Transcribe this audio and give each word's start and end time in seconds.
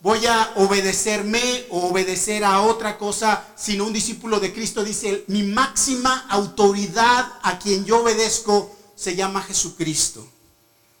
voy 0.00 0.24
a 0.26 0.52
obedecerme 0.56 1.66
o 1.70 1.88
obedecer 1.88 2.44
a 2.44 2.62
otra 2.62 2.96
cosa, 2.96 3.46
sino 3.56 3.84
un 3.84 3.92
discípulo 3.92 4.40
de 4.40 4.52
Cristo 4.52 4.82
dice, 4.82 5.24
mi 5.28 5.42
máxima 5.42 6.26
autoridad 6.28 7.38
a 7.42 7.58
quien 7.58 7.84
yo 7.84 8.02
obedezco 8.02 8.74
se 8.94 9.14
llama 9.14 9.42
Jesucristo. 9.42 10.26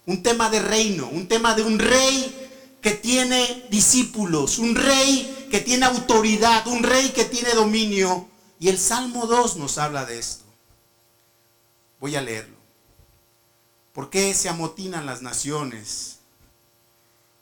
Un 0.06 0.22
tema 0.22 0.50
de 0.50 0.60
reino, 0.60 1.08
un 1.08 1.28
tema 1.28 1.54
de 1.54 1.62
un 1.62 1.78
rey 1.78 2.48
que 2.80 2.92
tiene 2.92 3.66
discípulos, 3.70 4.58
un 4.58 4.74
rey 4.74 5.48
que 5.50 5.60
tiene 5.60 5.86
autoridad, 5.86 6.66
un 6.66 6.82
rey 6.82 7.10
que 7.10 7.24
tiene 7.24 7.52
dominio. 7.54 8.28
Y 8.58 8.68
el 8.68 8.78
Salmo 8.78 9.26
2 9.26 9.56
nos 9.56 9.78
habla 9.78 10.04
de 10.04 10.18
esto. 10.18 10.44
Voy 12.00 12.16
a 12.16 12.22
leerlo. 12.22 12.56
¿Por 13.92 14.10
qué 14.10 14.32
se 14.34 14.48
amotinan 14.48 15.06
las 15.06 15.22
naciones 15.22 16.18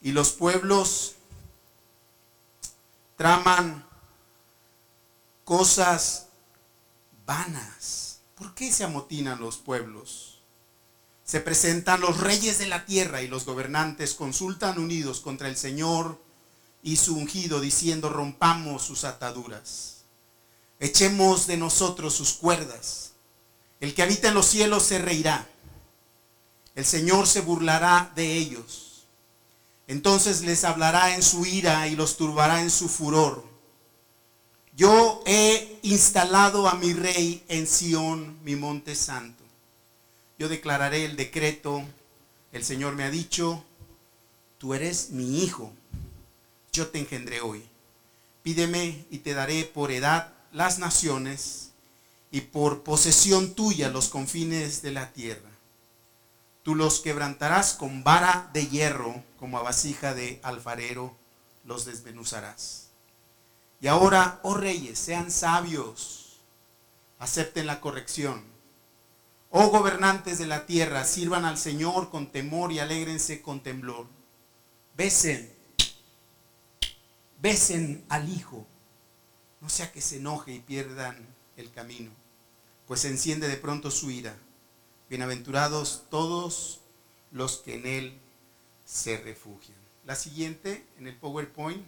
y 0.00 0.12
los 0.12 0.30
pueblos 0.30 1.16
traman 3.18 3.84
cosas 5.44 6.28
vanas? 7.26 8.20
¿Por 8.36 8.54
qué 8.54 8.72
se 8.72 8.84
amotinan 8.84 9.40
los 9.40 9.58
pueblos? 9.58 10.40
Se 11.24 11.40
presentan 11.40 12.00
los 12.00 12.20
reyes 12.20 12.58
de 12.58 12.68
la 12.68 12.86
tierra 12.86 13.20
y 13.20 13.28
los 13.28 13.44
gobernantes 13.44 14.14
consultan 14.14 14.78
unidos 14.78 15.20
contra 15.20 15.48
el 15.48 15.56
Señor 15.56 16.18
y 16.82 16.96
su 16.96 17.16
ungido, 17.16 17.60
diciendo, 17.60 18.08
rompamos 18.08 18.82
sus 18.82 19.02
ataduras, 19.04 20.04
echemos 20.78 21.48
de 21.48 21.56
nosotros 21.56 22.14
sus 22.14 22.34
cuerdas. 22.34 23.12
El 23.80 23.94
que 23.94 24.02
habita 24.02 24.28
en 24.28 24.34
los 24.34 24.46
cielos 24.46 24.84
se 24.84 25.00
reirá, 25.00 25.46
el 26.76 26.86
Señor 26.86 27.26
se 27.26 27.40
burlará 27.40 28.12
de 28.14 28.34
ellos. 28.34 28.87
Entonces 29.88 30.42
les 30.42 30.62
hablará 30.62 31.16
en 31.16 31.22
su 31.22 31.44
ira 31.44 31.88
y 31.88 31.96
los 31.96 32.16
turbará 32.16 32.62
en 32.62 32.70
su 32.70 32.88
furor. 32.88 33.44
Yo 34.76 35.22
he 35.26 35.80
instalado 35.82 36.68
a 36.68 36.74
mi 36.74 36.92
rey 36.92 37.42
en 37.48 37.66
Sión, 37.66 38.38
mi 38.44 38.54
monte 38.54 38.94
santo 38.94 39.38
yo 40.38 40.48
declararé 40.48 41.04
el 41.04 41.16
decreto, 41.16 41.84
el 42.52 42.64
Señor 42.64 42.94
me 42.94 43.02
ha 43.02 43.10
dicho, 43.10 43.64
tú 44.58 44.72
eres 44.72 45.10
mi 45.10 45.42
hijo, 45.42 45.72
yo 46.72 46.88
te 46.88 47.00
engendré 47.00 47.40
hoy. 47.40 47.64
Pídeme 48.44 49.04
y 49.10 49.18
te 49.18 49.34
daré 49.34 49.64
por 49.64 49.90
edad 49.90 50.32
las 50.52 50.78
naciones 50.78 51.70
y 52.30 52.42
por 52.42 52.82
posesión 52.82 53.54
tuya 53.54 53.90
los 53.90 54.08
confines 54.08 54.80
de 54.80 54.92
la 54.92 55.12
tierra. 55.12 55.47
Tú 56.68 56.74
los 56.74 57.00
quebrantarás 57.00 57.72
con 57.72 58.04
vara 58.04 58.50
de 58.52 58.66
hierro, 58.66 59.24
como 59.38 59.56
a 59.56 59.62
vasija 59.62 60.12
de 60.12 60.38
alfarero 60.42 61.16
los 61.64 61.86
desmenuzarás. 61.86 62.90
Y 63.80 63.86
ahora, 63.86 64.38
oh 64.42 64.52
reyes, 64.52 64.98
sean 64.98 65.30
sabios, 65.30 66.40
acepten 67.18 67.64
la 67.64 67.80
corrección 67.80 68.44
Oh 69.48 69.70
gobernantes 69.70 70.36
de 70.36 70.46
la 70.46 70.66
tierra, 70.66 71.06
sirvan 71.06 71.46
al 71.46 71.56
Señor 71.56 72.10
con 72.10 72.30
temor 72.30 72.70
y 72.70 72.80
alégrense 72.80 73.40
con 73.40 73.62
temblor. 73.62 74.06
Besen, 74.94 75.50
besen 77.40 78.04
al 78.10 78.28
Hijo, 78.28 78.66
no 79.62 79.70
sea 79.70 79.90
que 79.90 80.02
se 80.02 80.16
enoje 80.16 80.52
y 80.52 80.60
pierdan 80.60 81.34
el 81.56 81.72
camino, 81.72 82.10
pues 82.86 83.06
enciende 83.06 83.48
de 83.48 83.56
pronto 83.56 83.90
su 83.90 84.10
ira. 84.10 84.36
Bienaventurados 85.08 86.04
todos 86.10 86.80
los 87.32 87.58
que 87.58 87.76
en 87.76 87.86
Él 87.86 88.18
se 88.84 89.18
refugian. 89.18 89.78
La 90.04 90.14
siguiente, 90.14 90.86
en 90.98 91.06
el 91.06 91.16
PowerPoint, 91.16 91.84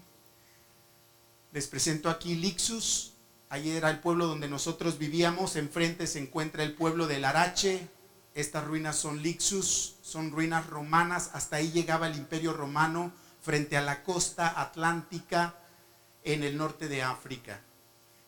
les 1.52 1.66
presento 1.66 2.08
aquí 2.08 2.34
Lixus 2.34 3.14
Allí 3.50 3.72
era 3.72 3.91
el 3.91 3.98
pueblo 3.98 4.28
donde 4.28 4.48
nosotros 4.48 4.96
vivíamos. 4.96 5.56
Enfrente 5.56 6.06
se 6.06 6.20
encuentra 6.20 6.62
el 6.62 6.72
pueblo 6.72 7.08
del 7.08 7.25
Arache. 7.25 7.88
Estas 8.32 8.64
ruinas 8.64 8.94
son 8.94 9.22
Lixus, 9.22 9.97
son 10.02 10.31
ruinas 10.31 10.69
romanas. 10.69 11.31
Hasta 11.34 11.56
ahí 11.56 11.72
llegaba 11.72 12.06
el 12.06 12.16
imperio 12.16 12.52
romano 12.52 13.12
frente 13.42 13.76
a 13.76 13.82
la 13.82 14.04
costa 14.04 14.60
atlántica 14.60 15.56
en 16.22 16.44
el 16.44 16.56
norte 16.56 16.87
de 16.87 17.02
África. 17.02 17.60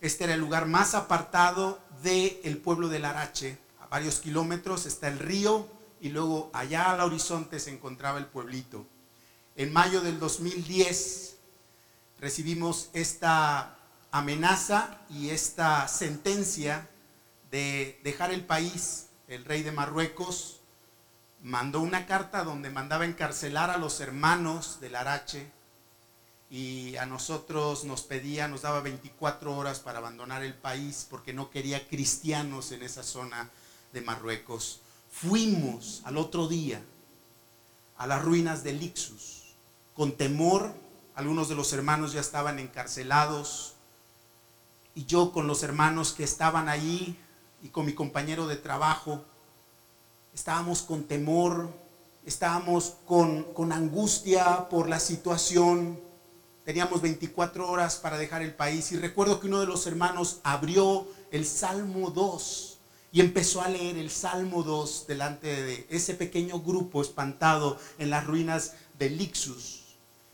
Este 0.01 0.25
era 0.25 0.35
el 0.35 0.41
lugar 0.41 0.67
más 0.67 0.97
apartado 0.97 1.81
del 2.03 2.59
pueblo 2.59 2.89
del 2.89 3.05
Arache. 3.05 3.59
Varios 3.93 4.21
kilómetros 4.21 4.87
está 4.87 5.09
el 5.09 5.19
río 5.19 5.69
y 6.01 6.09
luego 6.09 6.51
allá 6.55 6.93
al 6.93 7.01
horizonte 7.01 7.61
se 7.61 7.71
encontraba 7.71 8.19
el 8.19 8.25
pueblito. 8.25 8.87
En 9.55 9.71
mayo 9.71 10.01
del 10.01 10.19
2010 10.19 11.37
recibimos 12.19 12.89
esta 12.95 13.77
amenaza 14.11 14.99
y 15.11 15.29
esta 15.29 15.87
sentencia 15.89 16.89
de 17.51 18.01
dejar 18.03 18.33
el 18.33 18.47
país, 18.47 19.09
el 19.29 19.45
rey 19.45 19.63
de 19.63 19.73
Marruecos 19.73 20.61
mandó 21.43 21.83
una 21.83 22.07
carta 22.07 22.45
donde 22.45 22.71
mandaba 22.71 23.05
encarcelar 23.05 23.69
a 23.69 23.77
los 23.77 24.01
hermanos 24.01 24.81
del 24.81 24.95
Arache 24.95 25.53
y 26.49 26.97
a 26.97 27.05
nosotros 27.05 27.85
nos 27.85 28.01
pedía, 28.05 28.49
nos 28.49 28.63
daba 28.63 28.81
24 28.81 29.55
horas 29.55 29.81
para 29.81 29.99
abandonar 29.99 30.43
el 30.43 30.55
país 30.55 31.07
porque 31.11 31.35
no 31.35 31.51
quería 31.51 31.87
cristianos 31.89 32.73
en 32.73 32.85
esa 32.85 33.03
zona 33.03 33.51
de 33.93 34.01
Marruecos. 34.01 34.81
Fuimos 35.11 36.03
al 36.05 36.17
otro 36.17 36.49
día 36.49 36.83
a 37.97 38.07
las 38.07 38.23
ruinas 38.23 38.65
de 38.65 38.73
Lixus 38.73 39.55
con 39.95 40.13
temor. 40.13 40.75
Algunos 41.15 41.49
de 41.49 41.55
los 41.55 41.73
hermanos 41.73 42.13
ya 42.13 42.21
estaban 42.21 42.59
encarcelados, 42.59 43.75
y 44.95 45.05
yo 45.07 45.33
con 45.33 45.47
los 45.47 45.63
hermanos 45.63 46.13
que 46.13 46.25
estaban 46.25 46.69
allí 46.69 47.17
y 47.63 47.69
con 47.69 47.87
mi 47.87 47.95
compañero 47.95 48.47
de 48.47 48.57
trabajo, 48.57 49.25
estábamos 50.35 50.83
con 50.83 51.05
temor, 51.05 51.71
estábamos 52.25 52.97
con, 53.07 53.45
con 53.55 53.73
angustia 53.73 54.69
por 54.69 54.89
la 54.89 55.01
situación. 55.01 55.99
Teníamos 56.65 57.01
24 57.01 57.69
horas 57.69 57.97
para 57.97 58.19
dejar 58.19 58.43
el 58.43 58.55
país 58.55 58.93
y 58.93 58.97
recuerdo 58.97 59.41
que 59.41 59.49
uno 59.49 59.61
de 59.61 59.67
los 59.67 59.87
hermanos 59.87 60.41
abrió 60.43 61.07
el 61.31 61.47
Salmo 61.47 62.11
2 62.11 62.72
y 63.13 63.21
empezó 63.21 63.61
a 63.61 63.69
leer 63.69 63.99
el 63.99 64.11
Salmo 64.11 64.63
2 64.63 65.07
delante 65.07 65.47
de 65.63 65.87
ese 65.91 66.15
pequeño 66.15 66.61
grupo 66.61 67.03
espantado 67.03 67.79
en 67.99 68.09
las 68.09 68.27
ruinas 68.27 68.73
de 68.99 69.11
Lixus. 69.11 69.83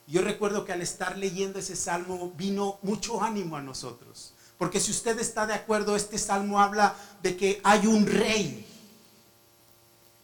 Yo 0.06 0.22
recuerdo 0.22 0.64
que 0.64 0.72
al 0.72 0.80
estar 0.80 1.18
leyendo 1.18 1.58
ese 1.58 1.76
salmo 1.76 2.32
vino 2.36 2.78
mucho 2.82 3.20
ánimo 3.20 3.56
a 3.56 3.62
nosotros. 3.62 4.32
Porque 4.56 4.80
si 4.80 4.92
usted 4.92 5.18
está 5.18 5.46
de 5.46 5.54
acuerdo, 5.54 5.96
este 5.96 6.18
salmo 6.18 6.60
habla 6.60 6.96
de 7.22 7.36
que 7.36 7.60
hay 7.64 7.86
un 7.86 8.06
rey 8.06 8.64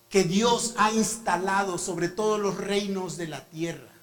que 0.09 0.25
Dios 0.25 0.75
ha 0.79 0.93
instalado 0.93 1.77
sobre 1.77 2.09
todos 2.09 2.41
los 2.41 2.57
reinos 2.57 3.17
de 3.17 3.27
la 3.27 3.45
tierra. 3.47 3.94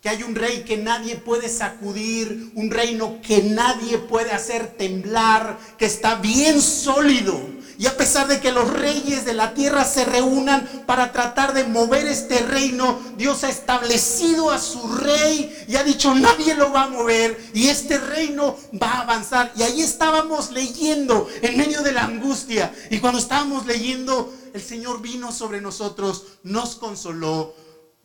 Que 0.00 0.08
hay 0.08 0.22
un 0.22 0.34
rey 0.34 0.64
que 0.64 0.76
nadie 0.76 1.16
puede 1.16 1.48
sacudir, 1.48 2.52
un 2.54 2.70
reino 2.70 3.20
que 3.22 3.42
nadie 3.42 3.98
puede 3.98 4.32
hacer 4.32 4.76
temblar, 4.78 5.58
que 5.78 5.84
está 5.84 6.14
bien 6.16 6.60
sólido 6.62 7.60
y 7.80 7.86
a 7.86 7.96
pesar 7.96 8.28
de 8.28 8.40
que 8.40 8.52
los 8.52 8.70
reyes 8.70 9.24
de 9.24 9.32
la 9.32 9.54
tierra 9.54 9.86
se 9.86 10.04
reúnan 10.04 10.68
para 10.84 11.12
tratar 11.12 11.54
de 11.54 11.64
mover 11.64 12.06
este 12.08 12.40
reino, 12.40 13.00
Dios 13.16 13.42
ha 13.42 13.48
establecido 13.48 14.50
a 14.50 14.58
su 14.58 14.86
rey 14.96 15.64
y 15.66 15.76
ha 15.76 15.82
dicho, 15.82 16.14
nadie 16.14 16.54
lo 16.54 16.70
va 16.72 16.82
a 16.82 16.88
mover 16.88 17.42
y 17.54 17.68
este 17.68 17.96
reino 17.96 18.54
va 18.74 18.90
a 18.90 19.00
avanzar. 19.00 19.50
Y 19.56 19.62
ahí 19.62 19.80
estábamos 19.80 20.50
leyendo 20.50 21.26
en 21.40 21.56
medio 21.56 21.80
de 21.80 21.92
la 21.92 22.04
angustia. 22.04 22.70
Y 22.90 22.98
cuando 22.98 23.18
estábamos 23.18 23.64
leyendo, 23.64 24.30
el 24.52 24.60
Señor 24.60 25.00
vino 25.00 25.32
sobre 25.32 25.62
nosotros, 25.62 26.24
nos 26.42 26.74
consoló. 26.74 27.54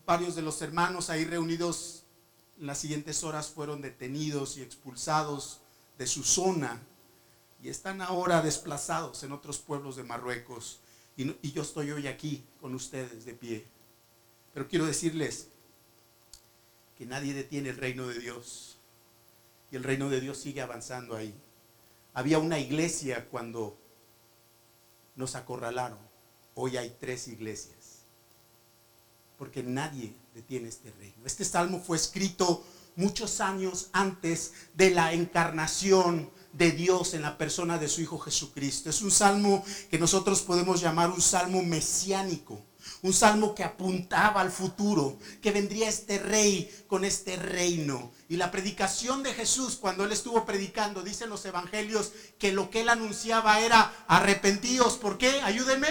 Varios 0.06 0.36
de 0.36 0.42
los 0.42 0.62
hermanos 0.62 1.10
ahí 1.10 1.26
reunidos 1.26 2.04
en 2.60 2.68
las 2.68 2.78
siguientes 2.78 3.24
horas 3.24 3.50
fueron 3.50 3.81
detenidos 3.81 4.57
y 4.57 4.62
expulsados 4.62 5.62
de 5.98 6.07
su 6.07 6.24
zona 6.24 6.81
y 7.62 7.69
están 7.69 8.02
ahora 8.02 8.44
desplazados 8.44 9.24
en 9.24 9.31
otros 9.31 9.57
pueblos 9.57 9.96
de 9.96 10.04
Marruecos. 10.04 10.80
Y, 11.18 11.52
yo 11.52 11.63
estoy 11.63 11.92
hoy 11.92 12.07
aquí 12.07 12.46
con 12.62 12.75
ustedes 12.75 13.25
de 13.25 13.34
pie. 13.34 13.66
Pero 14.54 14.68
quiero 14.68 14.86
decirles 14.86 15.50
que 16.96 17.08
nadie 17.08 17.34
detiene 17.34 17.69
el 17.69 17.78
reino 17.78 18.08
de 18.08 18.19
Dios. 18.19 18.78
Y 19.72 19.78
el 19.78 19.84
reino 19.84 20.10
de 20.10 20.22
Dios 20.22 20.38
sigue 20.38 20.62
avanzando 20.62 21.16
ahí. 21.16 21.34
Había 22.13 22.38
una 22.38 22.60
iglesia 22.60 23.28
cuando 23.30 23.78
nos 25.16 25.36
acorralaron. 25.36 25.98
Hoy 26.54 26.78
hay 26.78 26.96
tres 27.00 27.28
iglesias. 27.28 27.75
Porque 29.38 29.64
nadie 29.64 30.14
detiene 30.34 30.70
este 30.70 30.92
reino. 30.92 31.26
Este 31.26 31.46
salmo 31.46 31.80
fue 31.80 31.98
escrito 31.98 32.64
muchos 32.96 33.42
años 33.42 33.90
antes 33.92 34.54
de 34.74 34.92
la 34.92 35.14
encarnación 35.14 36.30
de 36.54 36.72
Dios 36.72 37.14
en 37.14 37.22
la 37.22 37.38
persona 37.38 37.78
de 37.78 37.90
su 37.90 38.02
Hijo 38.02 38.18
Jesucristo. 38.20 38.90
Es 38.90 39.02
un 39.02 39.12
salmo 39.12 39.64
que 39.90 40.00
nosotros 40.00 40.42
podemos 40.42 40.82
llamar 40.82 41.10
un 41.10 41.22
salmo 41.22 41.62
mesiánico. 41.62 42.62
Un 43.02 43.14
salmo 43.14 43.56
que 43.56 43.64
apuntaba 43.64 44.42
al 44.42 44.52
futuro, 44.52 45.18
que 45.42 45.52
vendría 45.52 45.90
este 45.90 46.20
rey 46.20 46.72
con 46.88 47.04
este 47.04 47.36
reino. 47.36 48.12
Y 48.30 48.38
la 48.38 48.52
predicación 48.52 49.24
de 49.24 49.34
Jesús, 49.34 49.76
cuando 49.76 50.06
él 50.06 50.12
estuvo 50.12 50.46
predicando, 50.46 51.02
dicen 51.02 51.30
los 51.30 51.44
evangelios, 51.46 52.12
que 52.38 52.52
lo 52.52 52.70
que 52.70 52.82
él 52.82 52.90
anunciaba 52.90 53.60
era 53.60 53.92
arrepentíos. 54.08 54.98
¿Por 54.98 55.18
qué? 55.18 55.42
Ayúdenme. 55.42 55.88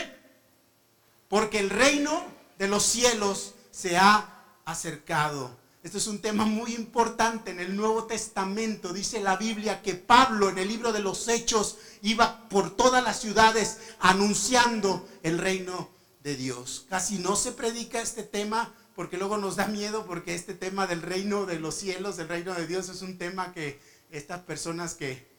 Porque 1.29 1.58
el 1.58 1.70
reino 1.70 2.25
de 2.58 2.68
los 2.68 2.84
cielos 2.84 3.54
se 3.70 3.96
ha 3.96 4.44
acercado. 4.64 5.56
Esto 5.82 5.98
es 5.98 6.06
un 6.06 6.20
tema 6.20 6.46
muy 6.46 6.74
importante 6.74 7.50
en 7.50 7.60
el 7.60 7.76
Nuevo 7.76 8.04
Testamento. 8.04 8.94
Dice 8.94 9.20
la 9.20 9.36
Biblia 9.36 9.82
que 9.82 9.94
Pablo 9.94 10.48
en 10.48 10.56
el 10.56 10.68
libro 10.68 10.92
de 10.92 11.00
los 11.00 11.28
Hechos 11.28 11.76
iba 12.00 12.48
por 12.48 12.74
todas 12.74 13.04
las 13.04 13.20
ciudades 13.20 13.78
anunciando 14.00 15.06
el 15.22 15.38
reino 15.38 15.90
de 16.22 16.36
Dios. 16.36 16.86
Casi 16.88 17.18
no 17.18 17.36
se 17.36 17.52
predica 17.52 18.00
este 18.00 18.22
tema 18.22 18.72
porque 18.96 19.18
luego 19.18 19.36
nos 19.36 19.56
da 19.56 19.66
miedo 19.66 20.06
porque 20.06 20.34
este 20.34 20.54
tema 20.54 20.86
del 20.86 21.02
reino 21.02 21.44
de 21.44 21.60
los 21.60 21.74
cielos, 21.74 22.16
del 22.16 22.28
reino 22.28 22.54
de 22.54 22.66
Dios, 22.66 22.88
es 22.88 23.02
un 23.02 23.18
tema 23.18 23.52
que 23.52 23.78
estas 24.10 24.40
personas 24.40 24.94
que 24.94 25.34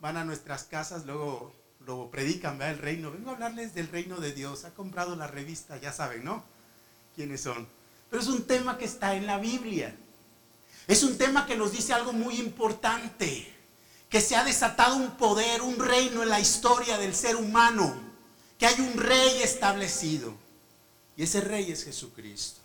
van 0.00 0.16
a 0.16 0.24
nuestras 0.24 0.64
casas 0.64 1.06
luego 1.06 1.52
lo 1.86 2.10
predican, 2.10 2.58
¿verdad? 2.58 2.74
El 2.74 2.80
reino. 2.80 3.10
Vengo 3.12 3.30
a 3.30 3.34
hablarles 3.34 3.74
del 3.74 3.88
reino 3.88 4.16
de 4.16 4.32
Dios. 4.32 4.64
Ha 4.64 4.74
comprado 4.74 5.14
la 5.16 5.28
revista, 5.28 5.80
ya 5.80 5.92
saben, 5.92 6.24
¿no? 6.24 6.44
¿Quiénes 7.14 7.40
son? 7.40 7.66
Pero 8.10 8.22
es 8.22 8.28
un 8.28 8.44
tema 8.44 8.76
que 8.76 8.84
está 8.84 9.14
en 9.14 9.26
la 9.26 9.38
Biblia. 9.38 9.94
Es 10.86 11.02
un 11.02 11.16
tema 11.16 11.46
que 11.46 11.56
nos 11.56 11.72
dice 11.72 11.92
algo 11.92 12.12
muy 12.12 12.38
importante. 12.40 13.52
Que 14.08 14.20
se 14.20 14.36
ha 14.36 14.44
desatado 14.44 14.96
un 14.96 15.16
poder, 15.16 15.62
un 15.62 15.78
reino 15.78 16.22
en 16.22 16.28
la 16.28 16.40
historia 16.40 16.98
del 16.98 17.14
ser 17.14 17.36
humano. 17.36 17.94
Que 18.58 18.66
hay 18.66 18.80
un 18.80 18.96
rey 18.96 19.42
establecido. 19.42 20.34
Y 21.16 21.22
ese 21.22 21.40
rey 21.40 21.70
es 21.70 21.84
Jesucristo. 21.84 22.60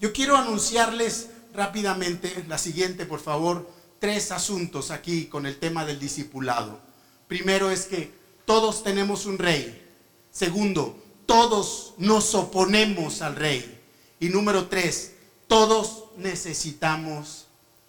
Yo 0.00 0.12
quiero 0.12 0.36
anunciarles 0.36 1.28
rápidamente 1.54 2.44
la 2.46 2.58
siguiente, 2.58 3.06
por 3.06 3.20
favor, 3.20 3.68
tres 3.98 4.30
asuntos 4.30 4.90
aquí 4.90 5.26
con 5.26 5.46
el 5.46 5.58
tema 5.58 5.84
del 5.84 5.98
discipulado. 5.98 6.80
Primero 7.26 7.70
es 7.70 7.86
que 7.86 8.17
todos 8.48 8.82
tenemos 8.82 9.26
un 9.26 9.36
rey. 9.36 9.86
Segundo, 10.30 10.98
todos 11.26 11.92
nos 11.98 12.34
oponemos 12.34 13.20
al 13.20 13.36
rey. 13.36 13.78
Y 14.20 14.30
número 14.30 14.68
tres, 14.68 15.12
todos 15.46 16.04
necesitamos 16.16 17.44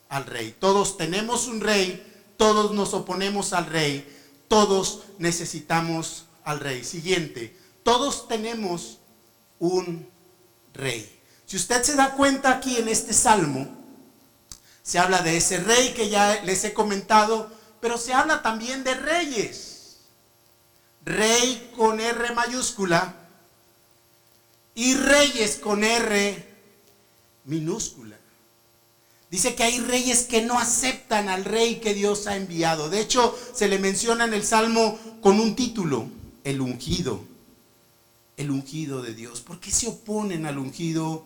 al 0.09 0.25
rey. 0.25 0.53
Todos 0.59 0.97
tenemos 0.97 1.47
un 1.47 1.61
rey, 1.61 2.06
todos 2.35 2.73
nos 2.73 2.94
oponemos 2.94 3.53
al 3.53 3.67
rey, 3.67 4.06
todos 4.50 5.03
necesitamos 5.17 6.25
al 6.44 6.59
rey. 6.59 6.83
Siguiente, 6.83 7.57
todos 7.81 8.27
tenemos 8.27 8.97
un 9.59 10.09
rey. 10.73 11.21
Si 11.45 11.56
usted 11.56 11.83
se 11.83 11.95
da 11.95 12.15
cuenta 12.15 12.51
aquí 12.51 12.75
en 12.75 12.89
este 12.89 13.13
salmo, 13.13 13.65
se 14.83 15.00
habla 15.00 15.21
de 15.21 15.38
ese 15.38 15.61
rey 15.61 15.94
que 15.94 16.09
ya 16.09 16.44
les 16.44 16.65
he 16.65 16.73
comentado, 16.73 17.50
pero 17.79 17.97
se 17.97 18.11
habla 18.11 18.41
también 18.41 18.83
de 18.83 18.95
reyes. 18.95 19.69
Rey 21.06 21.72
con 21.75 22.00
R 22.00 22.34
mayúscula 22.34 23.16
y 24.75 24.94
reyes 24.94 25.56
con 25.56 25.84
R 25.84 26.46
minúscula. 27.46 28.18
Dice 29.31 29.56
que 29.56 29.63
hay 29.63 29.80
reyes 29.80 30.24
que 30.24 30.42
no 30.42 30.57
aceptan 30.57 31.30
al 31.30 31.46
rey 31.46 31.75
que 31.80 31.94
Dios 31.94 32.28
ha 32.28 32.36
enviado. 32.36 32.90
De 32.90 33.00
hecho, 33.00 33.38
se 33.54 33.68
le 33.68 33.78
menciona 33.78 34.25
en 34.25 34.34
el 34.34 34.44
Salmo 34.44 34.98
con 35.22 35.40
un 35.40 35.56
título, 35.56 36.07
el 36.44 36.62
ungido. 36.62 37.24
El 38.38 38.52
ungido 38.52 39.02
de 39.02 39.13
Dios. 39.13 39.42
¿Por 39.42 39.60
qué 39.60 39.69
se 39.72 39.88
oponen 39.88 40.45
al 40.45 40.57
ungido 40.57 41.25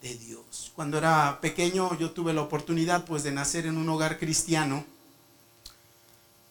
de 0.00 0.14
Dios? 0.14 0.72
Cuando 0.74 0.96
era 0.96 1.40
pequeño 1.40 1.98
yo 1.98 2.12
tuve 2.12 2.32
la 2.32 2.42
oportunidad 2.42 3.04
pues 3.04 3.24
de 3.24 3.32
nacer 3.32 3.66
en 3.66 3.76
un 3.76 3.88
hogar 3.88 4.18
cristiano. 4.18 4.84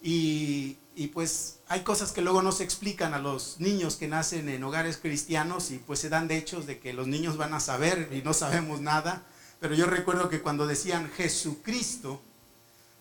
Y 0.01 0.77
y 0.97 1.07
pues 1.07 1.56
hay 1.69 1.81
cosas 1.81 2.13
que 2.13 2.21
luego 2.21 2.41
no 2.41 2.51
se 2.51 2.63
explican 2.63 3.13
a 3.13 3.19
los 3.19 3.59
niños 3.59 3.97
que 3.97 4.07
nacen 4.07 4.47
en 4.47 4.63
hogares 4.63 4.97
cristianos 4.97 5.71
y 5.71 5.79
pues 5.79 5.99
se 5.99 6.09
dan 6.09 6.27
de 6.27 6.37
hechos 6.37 6.65
de 6.65 6.79
que 6.79 6.93
los 6.93 7.07
niños 7.07 7.35
van 7.35 7.53
a 7.53 7.59
saber 7.59 8.09
y 8.13 8.21
no 8.21 8.33
sabemos 8.33 8.79
nada. 8.79 9.23
Pero 9.59 9.75
yo 9.75 9.85
recuerdo 9.85 10.29
que 10.29 10.41
cuando 10.41 10.65
decían 10.65 11.11
Jesucristo, 11.17 12.21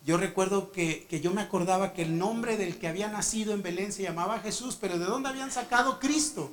yo 0.05 0.17
recuerdo 0.17 0.73
que, 0.73 1.07
que, 1.09 1.21
yo 1.21 1.33
me 1.33 1.43
acordaba 1.43 1.93
que 1.93 2.03
el 2.03 2.19
nombre 2.19 2.57
del 2.57 2.79
que 2.79 2.89
había 2.89 3.09
nacido 3.09 3.55
en 3.55 3.63
Belén 3.63 3.93
se 3.93 4.03
llamaba 4.03 4.41
Jesús, 4.41 4.77
pero 4.81 4.99
¿de 4.99 5.05
dónde 5.05 5.29
habían 5.29 5.53
sacado 5.53 6.01
Cristo? 6.01 6.53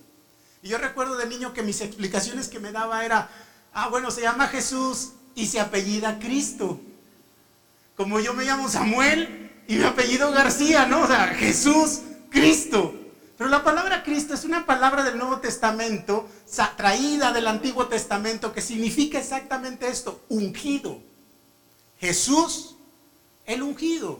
Y 0.62 0.70
yo 0.70 0.78
recuerdo 0.78 1.18
de 1.18 1.28
niño 1.28 1.54
que 1.54 1.64
mis 1.64 1.82
explicaciones 1.82 2.48
que 2.48 2.60
me 2.60 2.72
daba 2.72 3.06
era, 3.06 3.30
ah, 3.74 3.90
bueno, 3.90 4.12
se 4.12 4.22
llama 4.22 4.48
Jesús 4.48 5.14
y 5.36 5.48
se 5.48 5.60
apellida 5.60 6.20
Cristo. 6.20 6.80
Como 7.98 8.20
yo 8.20 8.34
me 8.34 8.46
llamo 8.46 8.70
Samuel, 8.70 9.43
y 9.68 9.76
mi 9.76 9.84
apellido 9.84 10.32
García, 10.32 10.86
¿no? 10.86 11.04
O 11.04 11.08
sea, 11.08 11.28
Jesús, 11.28 12.02
Cristo. 12.30 12.94
Pero 13.38 13.50
la 13.50 13.64
palabra 13.64 14.04
Cristo 14.04 14.34
es 14.34 14.46
una 14.46 14.66
palabra 14.66 15.04
del 15.04 15.18
Nuevo 15.18 15.40
Testamento, 15.40 16.30
traída 16.78 17.32
del 17.32 17.48
Antiguo 17.48 17.88
Testamento, 17.88 18.54
que 18.54 18.62
significa 18.62 19.20
exactamente 19.20 19.88
esto, 19.88 20.22
ungido. 20.30 21.00
Jesús, 22.00 22.76
el 23.46 23.64
ungido. 23.64 24.20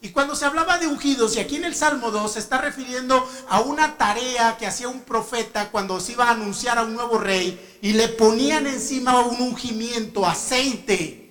Y 0.00 0.10
cuando 0.10 0.34
se 0.34 0.44
hablaba 0.44 0.78
de 0.78 0.86
ungidos, 0.88 1.36
y 1.36 1.40
aquí 1.40 1.56
en 1.56 1.64
el 1.64 1.74
Salmo 1.74 2.10
2 2.10 2.32
se 2.32 2.38
está 2.38 2.58
refiriendo 2.58 3.28
a 3.48 3.60
una 3.60 3.96
tarea 3.96 4.56
que 4.56 4.66
hacía 4.66 4.88
un 4.88 5.00
profeta 5.00 5.70
cuando 5.70 6.00
se 6.00 6.12
iba 6.12 6.24
a 6.26 6.32
anunciar 6.32 6.78
a 6.78 6.82
un 6.82 6.94
nuevo 6.94 7.18
rey, 7.18 7.78
y 7.82 7.92
le 7.92 8.08
ponían 8.08 8.66
encima 8.66 9.20
un 9.20 9.40
ungimiento, 9.40 10.26
aceite, 10.26 11.30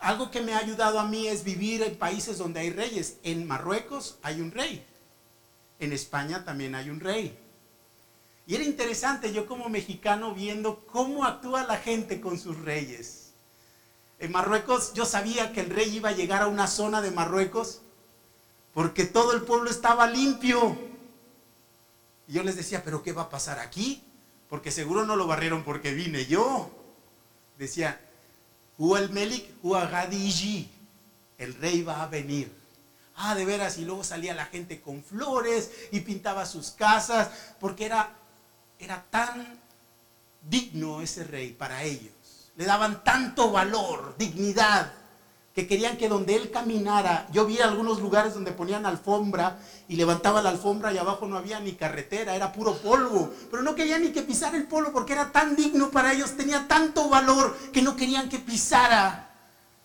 algo 0.00 0.30
que 0.30 0.42
me 0.42 0.52
ha 0.52 0.58
ayudado 0.58 1.00
a 1.00 1.06
mí 1.06 1.28
es 1.28 1.44
vivir 1.44 1.80
en 1.80 1.96
países 1.96 2.36
donde 2.36 2.60
hay 2.60 2.68
reyes. 2.68 3.16
En 3.22 3.46
Marruecos 3.46 4.18
hay 4.22 4.42
un 4.42 4.50
rey. 4.50 4.84
En 5.78 5.94
España 5.94 6.44
también 6.44 6.74
hay 6.74 6.90
un 6.90 7.00
rey. 7.00 7.34
Y 8.46 8.54
era 8.54 8.64
interesante 8.64 9.32
yo 9.32 9.46
como 9.46 9.70
mexicano 9.70 10.34
viendo 10.34 10.84
cómo 10.84 11.24
actúa 11.24 11.64
la 11.64 11.78
gente 11.78 12.20
con 12.20 12.38
sus 12.38 12.58
reyes. 12.58 13.32
En 14.18 14.30
Marruecos 14.30 14.92
yo 14.92 15.06
sabía 15.06 15.54
que 15.54 15.60
el 15.60 15.70
rey 15.70 15.88
iba 15.96 16.10
a 16.10 16.12
llegar 16.12 16.42
a 16.42 16.48
una 16.48 16.66
zona 16.66 17.00
de 17.00 17.12
Marruecos 17.12 17.80
porque 18.74 19.06
todo 19.06 19.32
el 19.32 19.40
pueblo 19.40 19.70
estaba 19.70 20.06
limpio. 20.06 20.76
Y 22.28 22.34
yo 22.34 22.42
les 22.42 22.56
decía, 22.56 22.84
pero 22.84 23.02
¿qué 23.02 23.14
va 23.14 23.22
a 23.22 23.30
pasar 23.30 23.58
aquí? 23.58 24.02
Porque 24.50 24.70
seguro 24.70 25.06
no 25.06 25.16
lo 25.16 25.26
barrieron 25.26 25.64
porque 25.64 25.94
vine 25.94 26.26
yo 26.26 26.81
decía, 27.62 28.00
el 28.78 29.10
Melik, 29.10 29.50
el 31.38 31.54
rey 31.54 31.82
va 31.82 32.02
a 32.02 32.08
venir. 32.08 32.52
Ah, 33.16 33.34
de 33.34 33.44
veras, 33.44 33.78
y 33.78 33.84
luego 33.84 34.04
salía 34.04 34.34
la 34.34 34.46
gente 34.46 34.80
con 34.80 35.02
flores 35.02 35.70
y 35.90 36.00
pintaba 36.00 36.46
sus 36.46 36.70
casas, 36.70 37.30
porque 37.60 37.86
era, 37.86 38.14
era 38.78 39.04
tan 39.10 39.60
digno 40.42 41.02
ese 41.02 41.24
rey 41.24 41.52
para 41.52 41.82
ellos. 41.82 42.12
Le 42.56 42.64
daban 42.64 43.04
tanto 43.04 43.50
valor, 43.50 44.16
dignidad 44.18 44.92
que 45.54 45.66
querían 45.66 45.98
que 45.98 46.08
donde 46.08 46.34
él 46.34 46.50
caminara, 46.50 47.28
yo 47.32 47.44
vi 47.44 47.60
algunos 47.60 48.00
lugares 48.00 48.32
donde 48.32 48.52
ponían 48.52 48.86
alfombra 48.86 49.58
y 49.86 49.96
levantaba 49.96 50.40
la 50.40 50.48
alfombra 50.48 50.92
y 50.92 50.98
abajo 50.98 51.26
no 51.26 51.36
había 51.36 51.60
ni 51.60 51.72
carretera, 51.72 52.34
era 52.34 52.52
puro 52.52 52.74
polvo, 52.78 53.30
pero 53.50 53.62
no 53.62 53.74
querían 53.74 54.02
ni 54.02 54.12
que 54.12 54.22
pisara 54.22 54.56
el 54.56 54.66
polvo 54.66 54.92
porque 54.92 55.12
era 55.12 55.30
tan 55.30 55.54
digno 55.54 55.90
para 55.90 56.12
ellos, 56.14 56.36
tenía 56.36 56.66
tanto 56.68 57.10
valor 57.10 57.56
que 57.72 57.82
no 57.82 57.96
querían 57.96 58.30
que 58.30 58.38
pisara 58.38 59.30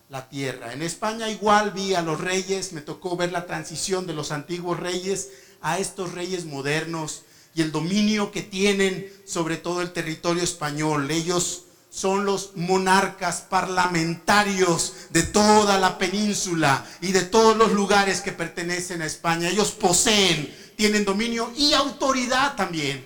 la 0.10 0.30
tierra. 0.30 0.72
En 0.72 0.82
España 0.82 1.30
igual 1.30 1.72
vi 1.72 1.96
a 1.96 2.02
los 2.02 2.22
reyes, 2.22 2.72
me 2.72 2.82
tocó 2.82 3.18
ver 3.18 3.34
la 3.34 3.46
transición 3.46 4.08
de 4.08 4.14
los 4.14 4.32
antiguos 4.32 4.80
reyes 4.80 5.32
a 5.62 5.80
estos 5.80 6.14
reyes 6.14 6.46
modernos 6.46 7.24
y 7.54 7.62
el 7.62 7.74
dominio 7.74 8.32
que 8.32 8.42
tienen 8.42 9.12
sobre 9.26 9.58
todo 9.58 9.82
el 9.82 9.92
territorio 9.92 10.44
español. 10.44 11.12
Ellos 11.12 11.66
son 11.98 12.25
los 12.25 12.56
monarcas 12.56 13.42
parlamentarios 13.42 15.08
de 15.10 15.24
toda 15.24 15.80
la 15.80 15.98
península 15.98 16.86
y 17.01 17.12
de 17.12 17.24
todos 17.24 17.58
los 17.58 17.72
lugares 17.72 18.22
que 18.22 18.32
pertenecen 18.32 19.01
a 19.01 19.08
España. 19.08 19.50
Ellos 19.50 19.72
poseen, 19.72 20.56
tienen 20.75 21.06
dominio 21.06 21.51
y 21.58 21.74
autoridad 21.74 22.56
también. 22.56 23.04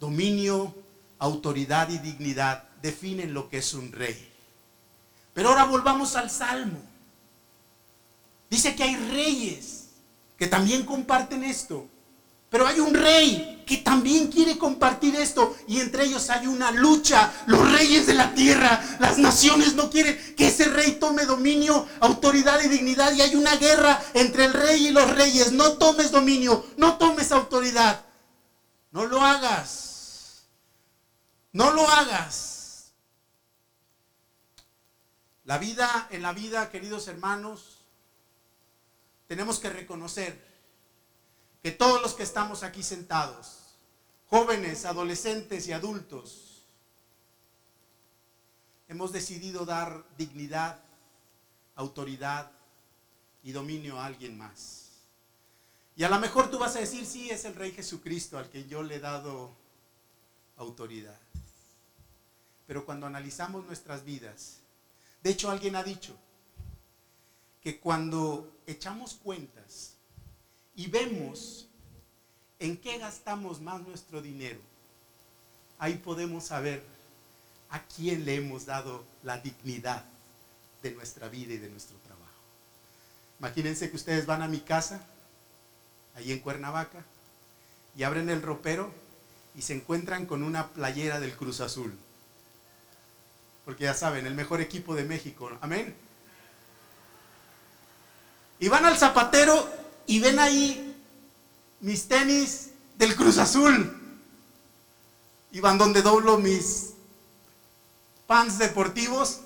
Dominio, 0.00 0.74
autoridad 1.18 1.90
y 1.90 1.98
dignidad 1.98 2.64
definen 2.80 3.34
lo 3.34 3.50
que 3.50 3.58
es 3.58 3.74
un 3.74 3.92
rey. 3.92 4.32
Pero 5.34 5.50
ahora 5.50 5.64
volvamos 5.64 6.16
al 6.16 6.30
Salmo. 6.30 6.80
Dice 8.48 8.74
que 8.74 8.82
hay 8.82 8.96
reyes 8.96 9.88
que 10.38 10.46
también 10.46 10.86
comparten 10.86 11.44
esto. 11.44 11.86
Pero 12.48 12.66
hay 12.66 12.80
un 12.80 12.94
rey 12.94 13.64
que 13.66 13.78
también 13.78 14.28
quiere 14.28 14.56
compartir 14.56 15.16
esto 15.16 15.56
y 15.66 15.80
entre 15.80 16.04
ellos 16.04 16.30
hay 16.30 16.46
una 16.46 16.70
lucha. 16.70 17.32
Los 17.46 17.70
reyes 17.72 18.06
de 18.06 18.14
la 18.14 18.32
tierra, 18.32 18.80
las 19.00 19.18
naciones 19.18 19.74
no 19.74 19.90
quieren 19.90 20.16
que 20.36 20.46
ese 20.46 20.66
rey 20.66 20.92
tome 20.92 21.24
dominio, 21.24 21.88
autoridad 22.00 22.62
y 22.62 22.68
dignidad 22.68 23.12
y 23.12 23.22
hay 23.22 23.34
una 23.34 23.56
guerra 23.56 24.00
entre 24.14 24.44
el 24.44 24.52
rey 24.52 24.86
y 24.86 24.90
los 24.92 25.10
reyes. 25.10 25.50
No 25.50 25.72
tomes 25.72 26.12
dominio, 26.12 26.64
no 26.76 26.96
tomes 26.96 27.32
autoridad. 27.32 28.04
No 28.92 29.04
lo 29.06 29.20
hagas. 29.20 30.46
No 31.52 31.72
lo 31.72 31.88
hagas. 31.88 32.92
La 35.42 35.58
vida, 35.58 36.06
en 36.10 36.22
la 36.22 36.32
vida, 36.32 36.70
queridos 36.70 37.08
hermanos, 37.08 37.78
tenemos 39.26 39.58
que 39.58 39.70
reconocer 39.70 40.45
que 41.66 41.72
todos 41.72 42.00
los 42.00 42.14
que 42.14 42.22
estamos 42.22 42.62
aquí 42.62 42.80
sentados, 42.80 43.74
jóvenes, 44.28 44.84
adolescentes 44.84 45.66
y 45.66 45.72
adultos, 45.72 46.62
hemos 48.86 49.10
decidido 49.10 49.66
dar 49.66 50.04
dignidad, 50.16 50.78
autoridad 51.74 52.52
y 53.42 53.50
dominio 53.50 53.98
a 53.98 54.06
alguien 54.06 54.38
más. 54.38 54.90
Y 55.96 56.04
a 56.04 56.08
lo 56.08 56.20
mejor 56.20 56.52
tú 56.52 56.58
vas 56.60 56.76
a 56.76 56.78
decir, 56.78 57.04
sí, 57.04 57.30
es 57.30 57.44
el 57.44 57.56
Rey 57.56 57.72
Jesucristo 57.72 58.38
al 58.38 58.48
que 58.48 58.66
yo 58.66 58.84
le 58.84 58.94
he 58.94 59.00
dado 59.00 59.50
autoridad. 60.58 61.18
Pero 62.68 62.86
cuando 62.86 63.08
analizamos 63.08 63.66
nuestras 63.66 64.04
vidas, 64.04 64.58
de 65.20 65.30
hecho 65.30 65.50
alguien 65.50 65.74
ha 65.74 65.82
dicho 65.82 66.16
que 67.60 67.80
cuando 67.80 68.56
echamos 68.68 69.14
cuentas, 69.14 69.95
y 70.76 70.88
vemos 70.88 71.66
en 72.58 72.76
qué 72.76 72.98
gastamos 72.98 73.60
más 73.60 73.80
nuestro 73.80 74.22
dinero, 74.22 74.60
ahí 75.78 75.94
podemos 75.94 76.44
saber 76.44 76.82
a 77.70 77.82
quién 77.82 78.24
le 78.24 78.36
hemos 78.36 78.66
dado 78.66 79.04
la 79.22 79.38
dignidad 79.38 80.04
de 80.82 80.92
nuestra 80.92 81.28
vida 81.28 81.54
y 81.54 81.58
de 81.58 81.68
nuestro 81.68 81.96
trabajo. 81.98 82.22
Imagínense 83.40 83.90
que 83.90 83.96
ustedes 83.96 84.26
van 84.26 84.42
a 84.42 84.48
mi 84.48 84.60
casa, 84.60 85.00
ahí 86.14 86.30
en 86.30 86.40
Cuernavaca, 86.40 87.04
y 87.96 88.02
abren 88.02 88.28
el 88.28 88.42
ropero 88.42 88.90
y 89.54 89.62
se 89.62 89.74
encuentran 89.74 90.26
con 90.26 90.42
una 90.42 90.68
playera 90.68 91.18
del 91.18 91.34
Cruz 91.34 91.60
Azul. 91.60 91.96
Porque 93.64 93.84
ya 93.84 93.94
saben, 93.94 94.26
el 94.26 94.34
mejor 94.34 94.60
equipo 94.60 94.94
de 94.94 95.04
México. 95.04 95.50
Amén. 95.60 95.94
Y 98.60 98.68
van 98.68 98.84
al 98.84 98.96
zapatero 98.96 99.68
y 100.06 100.20
ven 100.20 100.38
ahí 100.38 100.94
mis 101.80 102.08
tenis 102.08 102.70
del 102.96 103.14
Cruz 103.16 103.38
Azul. 103.38 103.92
Y 105.52 105.60
van 105.60 105.78
donde 105.78 106.02
doblo 106.02 106.38
mis 106.38 106.92
pants 108.26 108.58
deportivos 108.58 109.40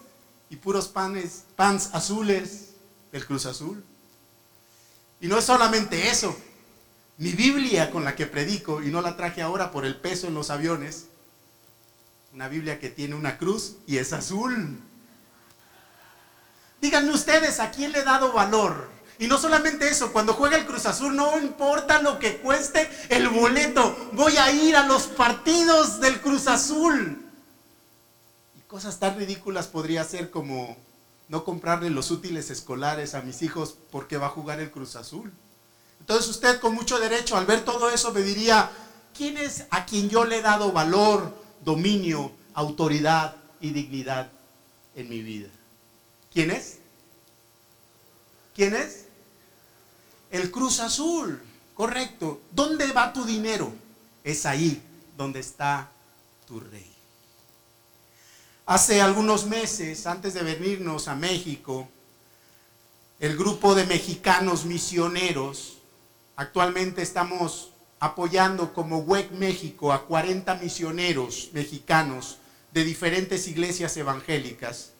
y 0.48 0.56
puros 0.56 0.88
panes, 0.88 1.44
pants 1.56 1.90
azules 1.92 2.70
del 3.12 3.26
Cruz 3.26 3.46
Azul. 3.46 3.84
Y 5.20 5.28
no 5.28 5.38
es 5.38 5.44
solamente 5.44 6.10
eso. 6.10 6.36
Mi 7.18 7.32
Biblia 7.32 7.90
con 7.90 8.04
la 8.04 8.16
que 8.16 8.26
predico, 8.26 8.82
y 8.82 8.86
no 8.86 9.02
la 9.02 9.16
traje 9.16 9.42
ahora 9.42 9.70
por 9.70 9.84
el 9.84 9.96
peso 9.96 10.26
en 10.26 10.34
los 10.34 10.48
aviones, 10.48 11.06
una 12.32 12.48
Biblia 12.48 12.78
que 12.80 12.88
tiene 12.88 13.14
una 13.14 13.36
cruz 13.36 13.76
y 13.86 13.98
es 13.98 14.12
azul. 14.12 14.80
Díganme 16.80 17.12
ustedes, 17.12 17.60
¿a 17.60 17.70
quién 17.70 17.92
le 17.92 17.98
he 17.98 18.04
dado 18.04 18.32
valor? 18.32 18.88
Y 19.20 19.26
no 19.26 19.36
solamente 19.36 19.86
eso, 19.86 20.12
cuando 20.12 20.32
juega 20.32 20.56
el 20.56 20.64
Cruz 20.64 20.86
Azul, 20.86 21.14
no 21.14 21.38
importa 21.38 22.00
lo 22.00 22.18
que 22.18 22.38
cueste 22.38 22.88
el 23.10 23.28
boleto, 23.28 23.94
voy 24.12 24.38
a 24.38 24.50
ir 24.50 24.74
a 24.74 24.86
los 24.86 25.02
partidos 25.02 26.00
del 26.00 26.22
Cruz 26.22 26.46
Azul. 26.46 27.22
Y 28.58 28.62
cosas 28.62 28.98
tan 28.98 29.18
ridículas 29.18 29.66
podría 29.66 30.04
ser 30.04 30.30
como 30.30 30.74
no 31.28 31.44
comprarle 31.44 31.90
los 31.90 32.10
útiles 32.10 32.48
escolares 32.48 33.14
a 33.14 33.20
mis 33.20 33.42
hijos 33.42 33.76
porque 33.90 34.16
va 34.16 34.28
a 34.28 34.30
jugar 34.30 34.58
el 34.58 34.70
Cruz 34.70 34.96
Azul. 34.96 35.30
Entonces 36.00 36.26
usted 36.30 36.58
con 36.58 36.74
mucho 36.74 36.98
derecho 36.98 37.36
al 37.36 37.44
ver 37.44 37.62
todo 37.62 37.90
eso 37.90 38.12
me 38.12 38.22
diría, 38.22 38.70
¿quién 39.14 39.36
es 39.36 39.66
a 39.68 39.84
quien 39.84 40.08
yo 40.08 40.24
le 40.24 40.38
he 40.38 40.42
dado 40.42 40.72
valor, 40.72 41.36
dominio, 41.62 42.32
autoridad 42.54 43.36
y 43.60 43.72
dignidad 43.72 44.30
en 44.96 45.10
mi 45.10 45.20
vida? 45.20 45.50
¿Quién 46.32 46.50
es? 46.50 46.78
¿Quién 48.54 48.74
es? 48.74 49.09
El 50.30 50.50
Cruz 50.50 50.80
Azul, 50.80 51.40
correcto. 51.74 52.40
¿Dónde 52.52 52.92
va 52.92 53.12
tu 53.12 53.24
dinero? 53.24 53.72
Es 54.22 54.46
ahí 54.46 54.80
donde 55.16 55.40
está 55.40 55.90
tu 56.46 56.60
rey. 56.60 56.90
Hace 58.66 59.00
algunos 59.00 59.46
meses, 59.46 60.06
antes 60.06 60.34
de 60.34 60.42
venirnos 60.42 61.08
a 61.08 61.16
México, 61.16 61.88
el 63.18 63.36
grupo 63.36 63.74
de 63.74 63.84
mexicanos 63.86 64.64
misioneros, 64.64 65.78
actualmente 66.36 67.02
estamos 67.02 67.70
apoyando 67.98 68.72
como 68.72 68.98
WEC 69.00 69.32
México 69.32 69.92
a 69.92 70.06
40 70.06 70.54
misioneros 70.56 71.50
mexicanos 71.52 72.38
de 72.72 72.84
diferentes 72.84 73.48
iglesias 73.48 73.96
evangélicas 73.96 74.92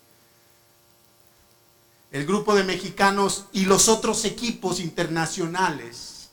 el 2.13 2.27
grupo 2.27 2.55
de 2.55 2.65
mexicanos 2.65 3.47
y 3.53 3.67
los 3.67 3.89
otros 3.89 4.25
equipos 4.25 4.81
internacionales 4.81 6.31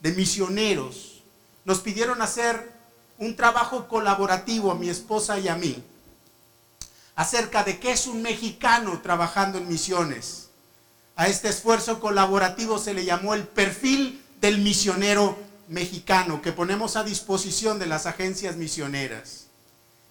de 0.00 0.12
misioneros 0.12 1.22
nos 1.64 1.80
pidieron 1.80 2.22
hacer 2.22 2.72
un 3.18 3.36
trabajo 3.36 3.86
colaborativo 3.88 4.70
a 4.70 4.74
mi 4.74 4.88
esposa 4.88 5.38
y 5.38 5.48
a 5.48 5.56
mí 5.56 5.82
acerca 7.14 7.64
de 7.64 7.78
qué 7.78 7.92
es 7.92 8.06
un 8.06 8.20
mexicano 8.20 9.00
trabajando 9.00 9.58
en 9.58 9.68
misiones. 9.68 10.50
A 11.14 11.28
este 11.28 11.48
esfuerzo 11.48 11.98
colaborativo 11.98 12.78
se 12.78 12.92
le 12.92 13.06
llamó 13.06 13.32
el 13.32 13.44
perfil 13.44 14.22
del 14.40 14.58
misionero 14.58 15.38
mexicano 15.68 16.42
que 16.42 16.52
ponemos 16.52 16.94
a 16.94 17.04
disposición 17.04 17.78
de 17.78 17.86
las 17.86 18.04
agencias 18.04 18.56
misioneras. 18.56 19.46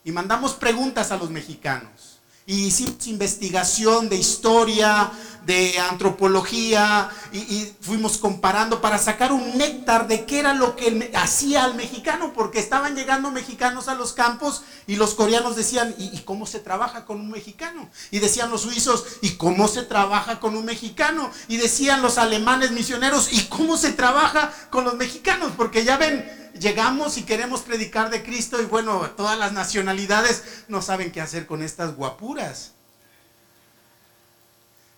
Y 0.03 0.11
mandamos 0.11 0.53
preguntas 0.53 1.11
a 1.11 1.17
los 1.17 1.29
mexicanos 1.29 2.14
y 2.47 2.65
hicimos 2.65 3.07
investigación 3.07 4.07
de 4.07 4.17
historia, 4.17 5.11
de 5.45 5.77
antropología, 5.79 7.09
y, 7.31 7.71
fuimos 7.81 8.17
comparando 8.17 8.81
para 8.81 8.97
sacar 8.97 9.31
un 9.31 9.57
néctar 9.57 10.07
de 10.07 10.25
qué 10.25 10.39
era 10.39 10.53
lo 10.53 10.75
que 10.75 11.11
hacía 11.13 11.63
al 11.63 11.75
mexicano, 11.75 12.33
porque 12.33 12.59
estaban 12.59 12.95
llegando 12.95 13.31
mexicanos 13.31 13.87
a 13.87 13.95
los 13.95 14.13
campos 14.13 14.63
y 14.87 14.95
los 14.95 15.13
coreanos 15.13 15.55
decían, 15.55 15.93
¿y, 15.97 16.19
cómo 16.21 16.45
se 16.45 16.59
trabaja 16.59 17.05
con 17.05 17.19
un 17.19 17.29
mexicano? 17.29 17.89
Y 18.11 18.19
decían 18.19 18.49
los 18.49 18.61
suizos, 18.61 19.05
¿y 19.21 19.31
cómo 19.31 19.67
se 19.67 19.83
trabaja 19.83 20.39
con 20.39 20.55
un 20.55 20.65
mexicano? 20.65 21.29
Y 21.47 21.57
decían 21.57 22.01
los 22.01 22.17
alemanes 22.17 22.71
misioneros, 22.71 23.31
¿y 23.31 23.45
cómo 23.45 23.77
se 23.77 23.93
trabaja 23.93 24.51
con 24.69 24.83
los 24.83 24.95
mexicanos? 24.95 25.51
Porque 25.55 25.83
ya 25.83 25.97
ven, 25.97 26.25
llegamos 26.59 27.17
y 27.17 27.23
queremos 27.23 27.61
predicar 27.61 28.09
de 28.09 28.23
Cristo 28.23 28.61
y 28.61 28.65
bueno, 28.65 29.09
todas 29.17 29.37
las 29.37 29.51
nacionalidades 29.53 30.43
no 30.67 30.81
saben 30.81 31.11
qué 31.11 31.21
hacer 31.21 31.45
con 31.45 31.61
estas 31.61 31.95
guapuras. 31.95 32.74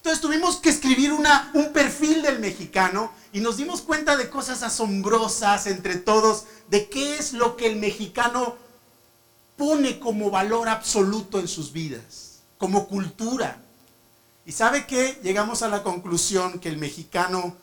Entonces 0.07 0.21
tuvimos 0.21 0.55
que 0.55 0.69
escribir 0.69 1.11
un 1.11 1.73
perfil 1.73 2.21
del 2.21 2.39
mexicano 2.39 3.11
y 3.33 3.41
nos 3.41 3.57
dimos 3.57 3.81
cuenta 3.81 4.15
de 4.15 4.29
cosas 4.29 4.63
asombrosas 4.63 5.67
entre 5.67 5.97
todos, 5.97 6.45
de 6.69 6.87
qué 6.87 7.17
es 7.17 7.33
lo 7.33 7.57
que 7.57 7.67
el 7.67 7.75
mexicano 7.75 8.55
pone 9.57 9.99
como 9.99 10.31
valor 10.31 10.69
absoluto 10.69 11.41
en 11.41 11.49
sus 11.49 11.73
vidas, 11.73 12.39
como 12.57 12.87
cultura. 12.87 13.61
¿Y 14.45 14.53
sabe 14.53 14.87
qué? 14.87 15.19
Llegamos 15.23 15.61
a 15.61 15.67
la 15.67 15.83
conclusión 15.83 16.59
que 16.59 16.69
el 16.69 16.77
mexicano 16.77 17.57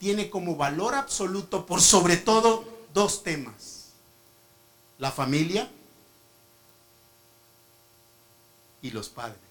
tiene 0.00 0.28
como 0.28 0.56
valor 0.56 0.96
absoluto 0.96 1.64
por 1.64 1.80
sobre 1.80 2.16
todo 2.16 2.64
dos 2.92 3.22
temas. 3.22 3.92
La 4.98 5.12
familia 5.12 5.70
y 8.82 8.90
los 8.90 9.08
padres. 9.08 9.45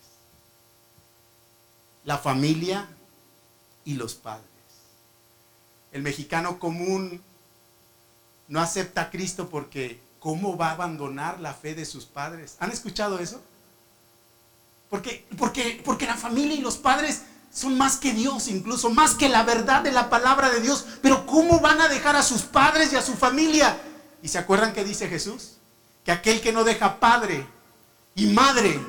La 2.06 2.18
familia 2.18 2.88
y 3.84 3.96
los 3.96 4.16
padres. 4.16 4.46
El 5.92 6.02
mexicano 6.02 6.60
común 6.60 7.22
no 8.48 8.60
acepta 8.60 9.02
a 9.02 9.10
Cristo 9.10 9.50
porque 9.50 10.00
¿cómo 10.20 10.58
va 10.58 10.70
a 10.70 10.74
abandonar 10.74 11.40
la 11.40 11.54
fe 11.54 11.76
de 11.76 11.86
sus 11.86 12.06
padres? 12.06 12.58
¿Han 12.60 12.72
escuchado 12.72 13.20
eso? 13.20 13.42
Porque, 14.90 15.26
porque, 15.38 15.82
porque 15.84 16.06
la 16.06 16.16
familia 16.16 16.56
y 16.56 16.62
los 16.62 16.78
padres 16.78 17.22
son 17.54 17.78
más 17.78 17.98
que 17.98 18.14
Dios, 18.14 18.48
incluso 18.50 18.90
más 18.90 19.14
que 19.14 19.30
la 19.30 19.44
verdad 19.44 19.82
de 19.82 19.92
la 19.92 20.10
palabra 20.10 20.50
de 20.50 20.62
Dios. 20.62 20.86
Pero 21.02 21.26
¿cómo 21.26 21.60
van 21.60 21.80
a 21.80 21.88
dejar 21.88 22.16
a 22.16 22.24
sus 22.24 22.42
padres 22.42 22.92
y 22.92 22.98
a 22.98 23.02
su 23.02 23.14
familia? 23.14 23.80
¿Y 24.22 24.28
se 24.28 24.38
acuerdan 24.38 24.74
que 24.74 24.84
dice 24.84 25.08
Jesús? 25.08 25.54
Que 26.04 26.12
aquel 26.12 26.42
que 26.42 26.52
no 26.52 26.64
deja 26.64 27.00
padre 27.00 27.48
y 28.16 28.28
madre 28.28 28.80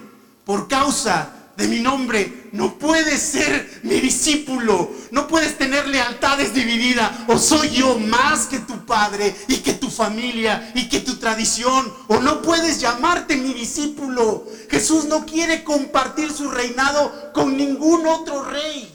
por 0.45 0.69
causa 0.69 1.31
de 1.57 1.69
mi 1.69 1.81
nombre, 1.81 2.51
no 2.53 2.79
puedes 2.79 3.21
ser 3.21 3.81
mi 3.83 3.99
discípulo, 4.01 4.91
no 5.11 5.27
puedes 5.27 5.57
tener 5.57 5.89
lealtades 5.89 6.53
divididas. 6.53 7.11
O 7.29 7.39
soy 7.39 7.71
yo 7.71 7.99
más 7.99 8.47
que 8.47 8.59
tu 8.59 8.85
padre 8.85 9.35
y 9.49 9.57
que 9.59 9.73
tu 9.73 9.91
familia 9.91 10.73
y 10.75 10.89
que 10.89 11.01
tu 11.01 11.17
tradición, 11.17 11.93
o 12.09 12.21
no 12.21 12.43
puedes 12.43 12.79
llamarte 12.79 13.37
mi 13.37 13.55
discípulo. 13.55 14.47
Jesús 14.71 15.07
no 15.07 15.25
quiere 15.25 15.65
compartir 15.65 16.31
su 16.31 16.51
reinado 16.51 17.33
con 17.33 17.57
ningún 17.57 18.07
otro 18.07 18.45
rey, 18.45 18.95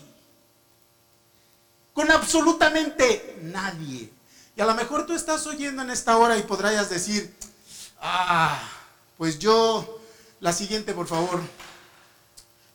con 1.94 2.12
absolutamente 2.12 3.40
nadie. 3.42 4.12
Y 4.56 4.62
a 4.62 4.66
lo 4.66 4.76
mejor 4.76 5.08
tú 5.08 5.14
estás 5.14 5.48
oyendo 5.48 5.82
en 5.82 5.90
esta 5.90 6.18
hora 6.18 6.38
y 6.38 6.44
podrías 6.44 6.92
decir, 6.92 7.34
ah, 8.02 8.60
pues 9.18 9.40
yo, 9.40 10.00
la 10.40 10.54
siguiente 10.54 10.94
por 10.94 11.08
favor. 11.08 11.42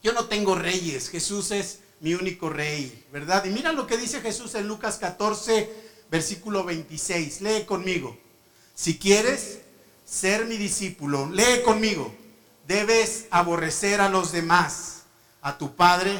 Yo 0.07 0.13
no 0.13 0.27
tengo 0.27 0.55
reyes, 0.55 1.09
Jesús 1.09 1.51
es 1.51 1.81
mi 1.99 2.15
único 2.15 2.49
rey, 2.49 3.05
¿verdad? 3.11 3.45
Y 3.45 3.51
mira 3.51 3.73
lo 3.73 3.89
que 3.89 3.97
dice 3.97 4.21
Jesús 4.21 4.55
en 4.55 4.69
Lucas 4.69 4.99
14, 4.99 5.69
versículo 6.13 6.63
26. 6.63 7.41
Lee 7.41 7.65
conmigo. 7.65 8.17
Si 8.73 8.99
quieres 8.99 9.63
ser 10.05 10.47
mi 10.47 10.59
discípulo, 10.59 11.29
lee 11.29 11.61
conmigo. 11.65 12.15
Debes 12.69 13.27
aborrecer 13.33 14.01
a 14.01 14.09
los 14.09 14.31
demás, 14.31 15.03
a 15.43 15.59
tu 15.59 15.75
padre 15.75 16.13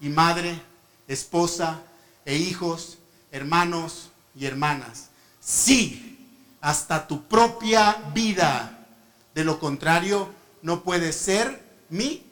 y 0.00 0.08
madre, 0.08 0.58
esposa 1.06 1.82
e 2.24 2.36
hijos, 2.36 2.96
hermanos 3.32 4.12
y 4.34 4.46
hermanas. 4.46 5.10
Sí, 5.40 6.26
hasta 6.62 7.06
tu 7.06 7.28
propia 7.28 8.02
vida. 8.14 8.86
De 9.34 9.44
lo 9.44 9.60
contrario, 9.60 10.30
no 10.62 10.82
puedes 10.82 11.16
ser 11.16 11.62
mi 11.90 12.25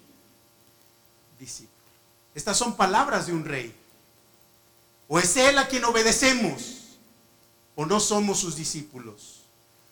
estas 2.35 2.57
son 2.57 2.77
palabras 2.77 3.27
de 3.27 3.33
un 3.33 3.45
rey. 3.45 3.75
O 5.09 5.19
es 5.19 5.37
Él 5.37 5.59
a 5.59 5.69
quien 5.69 5.85
obedecemos, 5.85 6.97
o 7.77 7.87
no 7.87 8.01
somos 8.01 8.41
sus 8.41 8.57
discípulos. 8.57 9.43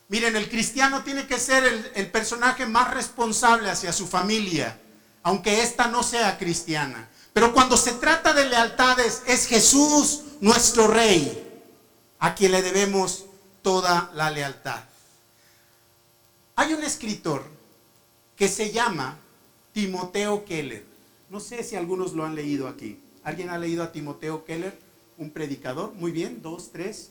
Miren, 0.08 0.36
el 0.36 0.48
cristiano 0.48 1.02
tiene 1.02 1.26
que 1.26 1.38
ser 1.38 1.64
el, 1.64 1.92
el 1.94 2.10
personaje 2.10 2.66
más 2.66 2.92
responsable 2.92 3.70
hacia 3.70 3.92
su 3.92 4.06
familia, 4.06 4.78
aunque 5.22 5.62
ésta 5.62 5.86
no 5.88 6.02
sea 6.02 6.38
cristiana. 6.38 7.08
Pero 7.32 7.52
cuando 7.52 7.76
se 7.76 7.92
trata 7.92 8.32
de 8.34 8.48
lealtades, 8.48 9.22
es 9.26 9.46
Jesús 9.46 10.22
nuestro 10.40 10.86
rey, 10.86 11.50
a 12.18 12.34
quien 12.34 12.52
le 12.52 12.62
debemos 12.62 13.24
toda 13.62 14.10
la 14.14 14.30
lealtad. 14.30 14.80
Hay 16.56 16.74
un 16.74 16.82
escritor 16.84 17.44
que 18.36 18.48
se 18.48 18.70
llama 18.70 19.16
Timoteo 19.72 20.44
Keller. 20.44 20.91
No 21.32 21.40
sé 21.40 21.64
si 21.64 21.76
algunos 21.76 22.12
lo 22.12 22.26
han 22.26 22.34
leído 22.34 22.68
aquí. 22.68 23.00
¿Alguien 23.24 23.48
ha 23.48 23.56
leído 23.56 23.82
a 23.82 23.90
Timoteo 23.90 24.44
Keller, 24.44 24.78
un 25.16 25.30
predicador? 25.30 25.94
Muy 25.94 26.12
bien, 26.12 26.42
dos, 26.42 26.70
tres, 26.70 27.08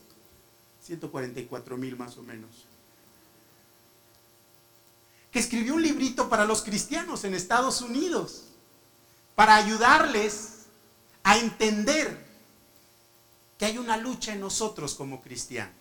144 0.84 1.76
mil 1.76 1.96
más 1.96 2.16
o 2.18 2.22
menos. 2.22 2.48
Que 5.32 5.40
escribió 5.40 5.74
un 5.74 5.82
librito 5.82 6.28
para 6.28 6.44
los 6.44 6.62
cristianos 6.62 7.24
en 7.24 7.34
Estados 7.34 7.80
Unidos, 7.82 8.44
para 9.34 9.56
ayudarles 9.56 10.66
a 11.24 11.38
entender 11.38 12.24
que 13.58 13.64
hay 13.64 13.76
una 13.76 13.96
lucha 13.96 14.34
en 14.34 14.40
nosotros 14.40 14.94
como 14.94 15.20
cristianos. 15.20 15.74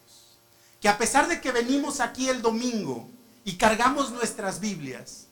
Que 0.81 0.89
a 0.89 0.97
pesar 0.97 1.27
de 1.27 1.41
que 1.41 1.51
venimos 1.51 1.99
aquí 1.99 2.27
el 2.27 2.41
domingo 2.41 3.07
y 3.45 3.57
cargamos 3.57 4.09
nuestras 4.09 4.59
Biblias, 4.59 5.27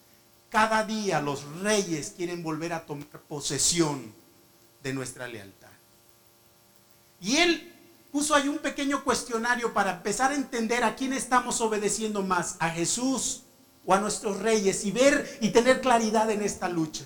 cada 0.50 0.84
día 0.84 1.22
los 1.22 1.44
reyes 1.62 2.14
quieren 2.16 2.42
volver 2.44 2.74
a 2.74 2.86
tomar 2.86 3.08
posesión 3.28 4.14
de 4.84 4.94
nuestra 4.94 5.28
lealtad. 5.28 5.70
Y 7.22 7.38
él 7.38 7.74
puso 8.12 8.34
ahí 8.34 8.48
un 8.48 8.58
pequeño 8.58 9.04
cuestionario 9.04 9.74
para 9.74 9.92
empezar 9.92 10.32
a 10.32 10.36
entender 10.36 10.84
a 10.84 10.96
quién 10.96 11.14
estamos 11.14 11.62
obedeciendo 11.62 12.24
más, 12.24 12.56
a 12.60 12.70
Jesús 12.70 13.44
o 13.86 13.94
a 13.94 14.00
nuestros 14.00 14.40
reyes, 14.40 14.86
y 14.86 14.92
ver 14.92 15.38
y 15.42 15.50
tener 15.50 15.82
claridad 15.82 16.30
en 16.30 16.42
esta 16.42 16.70
lucha. 16.70 17.06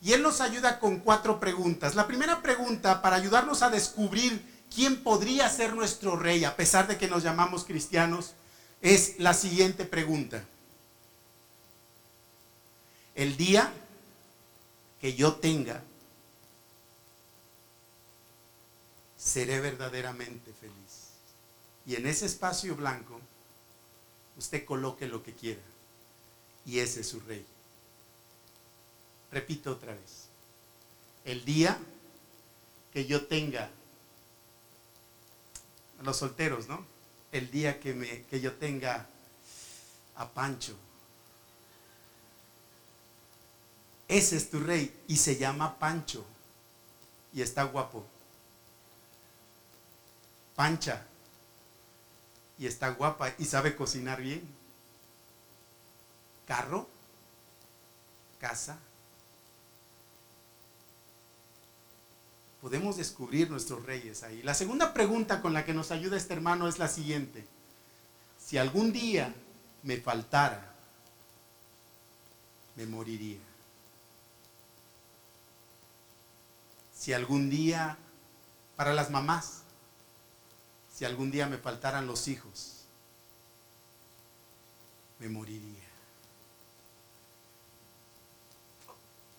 Y 0.00 0.12
él 0.12 0.22
nos 0.22 0.40
ayuda 0.40 0.78
con 0.78 1.00
cuatro 1.00 1.40
preguntas. 1.40 1.94
La 1.94 2.06
primera 2.06 2.42
pregunta, 2.42 3.02
para 3.02 3.16
ayudarnos 3.16 3.62
a 3.62 3.70
descubrir 3.70 4.44
quién 4.74 5.02
podría 5.02 5.48
ser 5.48 5.74
nuestro 5.74 6.16
rey, 6.16 6.44
a 6.44 6.56
pesar 6.56 6.86
de 6.86 6.98
que 6.98 7.08
nos 7.08 7.22
llamamos 7.22 7.64
cristianos, 7.64 8.34
es 8.82 9.14
la 9.18 9.32
siguiente 9.32 9.84
pregunta 9.84 10.44
el 13.14 13.36
día 13.36 13.72
que 15.00 15.14
yo 15.14 15.36
tenga, 15.36 15.82
seré 19.16 19.60
verdaderamente 19.60 20.52
feliz. 20.52 21.10
Y 21.86 21.96
en 21.96 22.06
ese 22.06 22.26
espacio 22.26 22.74
blanco, 22.74 23.20
usted 24.36 24.64
coloque 24.64 25.06
lo 25.06 25.22
que 25.22 25.32
quiera. 25.32 25.62
Y 26.66 26.78
ese 26.78 27.00
es 27.00 27.08
su 27.08 27.20
rey. 27.20 27.44
Repito 29.30 29.72
otra 29.72 29.92
vez. 29.92 30.28
El 31.24 31.44
día 31.44 31.78
que 32.92 33.06
yo 33.06 33.26
tenga, 33.26 33.70
los 36.02 36.16
solteros, 36.16 36.68
¿no? 36.68 36.84
El 37.32 37.50
día 37.50 37.80
que, 37.80 37.94
me, 37.94 38.24
que 38.24 38.40
yo 38.40 38.52
tenga 38.54 39.06
a 40.16 40.28
Pancho, 40.30 40.76
Ese 44.08 44.36
es 44.36 44.50
tu 44.50 44.60
rey 44.60 44.94
y 45.08 45.16
se 45.16 45.36
llama 45.36 45.78
Pancho 45.78 46.24
y 47.32 47.42
está 47.42 47.64
guapo. 47.64 48.04
Pancha 50.54 51.04
y 52.58 52.66
está 52.66 52.90
guapa 52.90 53.32
y 53.38 53.44
sabe 53.44 53.74
cocinar 53.74 54.20
bien. 54.20 54.42
Carro, 56.46 56.88
casa. 58.38 58.78
Podemos 62.60 62.96
descubrir 62.96 63.50
nuestros 63.50 63.84
reyes 63.84 64.22
ahí. 64.22 64.42
La 64.42 64.54
segunda 64.54 64.94
pregunta 64.94 65.42
con 65.42 65.52
la 65.52 65.64
que 65.64 65.74
nos 65.74 65.90
ayuda 65.90 66.16
este 66.16 66.34
hermano 66.34 66.68
es 66.68 66.78
la 66.78 66.88
siguiente. 66.88 67.44
Si 68.38 68.58
algún 68.58 68.92
día 68.92 69.34
me 69.82 69.98
faltara, 69.98 70.74
me 72.76 72.86
moriría. 72.86 73.53
Si 77.04 77.12
algún 77.12 77.50
día, 77.50 77.98
para 78.76 78.94
las 78.94 79.10
mamás, 79.10 79.60
si 80.90 81.04
algún 81.04 81.30
día 81.30 81.46
me 81.46 81.58
faltaran 81.58 82.06
los 82.06 82.28
hijos, 82.28 82.86
me 85.18 85.28
moriría. 85.28 85.84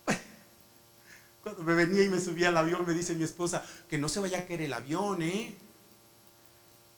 Cuando 1.41 1.63
me 1.63 1.73
venía 1.73 2.03
y 2.03 2.09
me 2.09 2.21
subía 2.21 2.49
al 2.49 2.57
avión, 2.57 2.85
me 2.85 2.93
dice 2.93 3.15
mi 3.15 3.23
esposa, 3.23 3.65
que 3.89 3.97
no 3.97 4.09
se 4.09 4.19
vaya 4.19 4.41
a 4.41 4.45
caer 4.45 4.61
el 4.61 4.73
avión, 4.73 5.23
¿eh? 5.23 5.55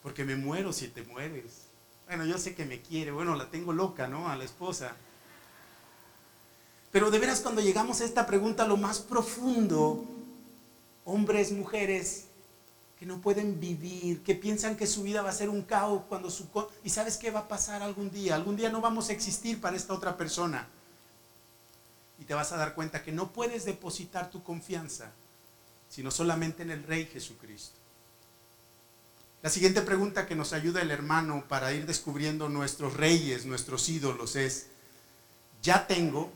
Porque 0.02 0.26
me 0.26 0.36
muero 0.36 0.74
si 0.74 0.88
te 0.88 1.02
mueres. 1.02 1.62
Bueno, 2.08 2.26
yo 2.26 2.36
sé 2.36 2.54
que 2.54 2.66
me 2.66 2.82
quiere, 2.82 3.10
bueno, 3.10 3.36
la 3.36 3.48
tengo 3.48 3.72
loca, 3.72 4.06
¿no? 4.06 4.28
A 4.28 4.36
la 4.36 4.44
esposa. 4.44 4.94
Pero 6.92 7.10
de 7.10 7.18
veras 7.18 7.40
cuando 7.40 7.62
llegamos 7.62 8.02
a 8.02 8.04
esta 8.04 8.26
pregunta, 8.26 8.66
lo 8.66 8.76
más 8.76 8.98
profundo 8.98 10.17
hombres, 11.08 11.52
mujeres 11.52 12.26
que 12.98 13.06
no 13.06 13.20
pueden 13.20 13.60
vivir, 13.60 14.22
que 14.22 14.34
piensan 14.34 14.76
que 14.76 14.86
su 14.86 15.02
vida 15.04 15.22
va 15.22 15.30
a 15.30 15.32
ser 15.32 15.48
un 15.48 15.62
caos 15.62 16.02
cuando 16.08 16.30
su... 16.30 16.48
¿Y 16.84 16.90
sabes 16.90 17.16
qué 17.16 17.30
va 17.30 17.40
a 17.40 17.48
pasar 17.48 17.82
algún 17.82 18.10
día? 18.10 18.34
Algún 18.34 18.56
día 18.56 18.70
no 18.70 18.80
vamos 18.80 19.08
a 19.08 19.12
existir 19.12 19.60
para 19.60 19.76
esta 19.76 19.94
otra 19.94 20.16
persona. 20.16 20.68
Y 22.18 22.24
te 22.24 22.34
vas 22.34 22.52
a 22.52 22.56
dar 22.56 22.74
cuenta 22.74 23.02
que 23.02 23.12
no 23.12 23.32
puedes 23.32 23.64
depositar 23.64 24.30
tu 24.30 24.42
confianza, 24.42 25.12
sino 25.88 26.10
solamente 26.10 26.64
en 26.64 26.72
el 26.72 26.82
Rey 26.82 27.06
Jesucristo. 27.06 27.78
La 29.42 29.50
siguiente 29.50 29.82
pregunta 29.82 30.26
que 30.26 30.34
nos 30.34 30.52
ayuda 30.52 30.82
el 30.82 30.90
hermano 30.90 31.44
para 31.48 31.72
ir 31.72 31.86
descubriendo 31.86 32.48
nuestros 32.48 32.94
reyes, 32.94 33.46
nuestros 33.46 33.88
ídolos 33.88 34.34
es, 34.34 34.66
ya 35.62 35.86
tengo, 35.86 36.32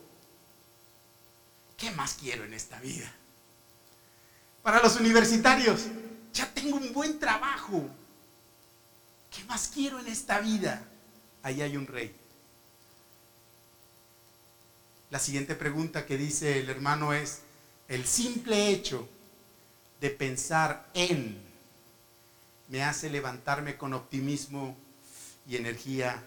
¿qué 1.76 1.90
más 1.90 2.14
quiero 2.14 2.44
en 2.44 2.54
esta 2.54 2.78
vida? 2.80 3.12
Para 4.62 4.80
los 4.80 4.96
universitarios, 4.96 5.86
ya 6.32 6.52
tengo 6.52 6.76
un 6.76 6.92
buen 6.92 7.18
trabajo, 7.18 7.88
¿qué 9.30 9.42
más 9.44 9.70
quiero 9.74 9.98
en 9.98 10.06
esta 10.06 10.38
vida? 10.38 10.84
Ahí 11.42 11.60
hay 11.62 11.76
un 11.76 11.86
rey. 11.86 12.14
La 15.10 15.18
siguiente 15.18 15.56
pregunta 15.56 16.06
que 16.06 16.16
dice 16.16 16.60
el 16.60 16.70
hermano 16.70 17.12
es, 17.12 17.40
el 17.88 18.06
simple 18.06 18.68
hecho 18.68 19.08
de 20.00 20.10
pensar 20.10 20.88
en 20.94 21.42
me 22.68 22.82
hace 22.82 23.10
levantarme 23.10 23.76
con 23.76 23.92
optimismo 23.92 24.76
y 25.46 25.56
energía 25.56 26.22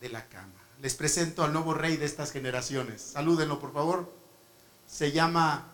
de 0.00 0.10
la 0.10 0.28
cama. 0.28 0.52
Les 0.80 0.94
presento 0.94 1.42
al 1.42 1.52
nuevo 1.52 1.74
rey 1.74 1.96
de 1.96 2.04
estas 2.04 2.30
generaciones. 2.30 3.02
Salúdenlo, 3.02 3.58
por 3.58 3.72
favor. 3.72 4.12
Se 4.86 5.10
llama 5.10 5.71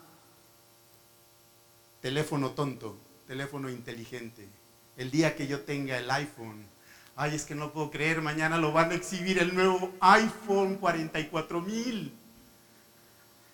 teléfono 2.08 2.52
tonto, 2.52 2.96
teléfono 3.26 3.68
inteligente. 3.68 4.48
El 4.96 5.10
día 5.10 5.36
que 5.36 5.46
yo 5.46 5.60
tenga 5.60 5.98
el 5.98 6.10
iPhone, 6.10 6.64
ay, 7.16 7.34
es 7.34 7.44
que 7.44 7.54
no 7.54 7.70
puedo 7.70 7.90
creer, 7.90 8.22
mañana 8.22 8.56
lo 8.56 8.72
van 8.72 8.92
a 8.92 8.94
exhibir 8.94 9.38
el 9.38 9.54
nuevo 9.54 9.92
iPhone 10.00 10.76
44000. 10.76 12.10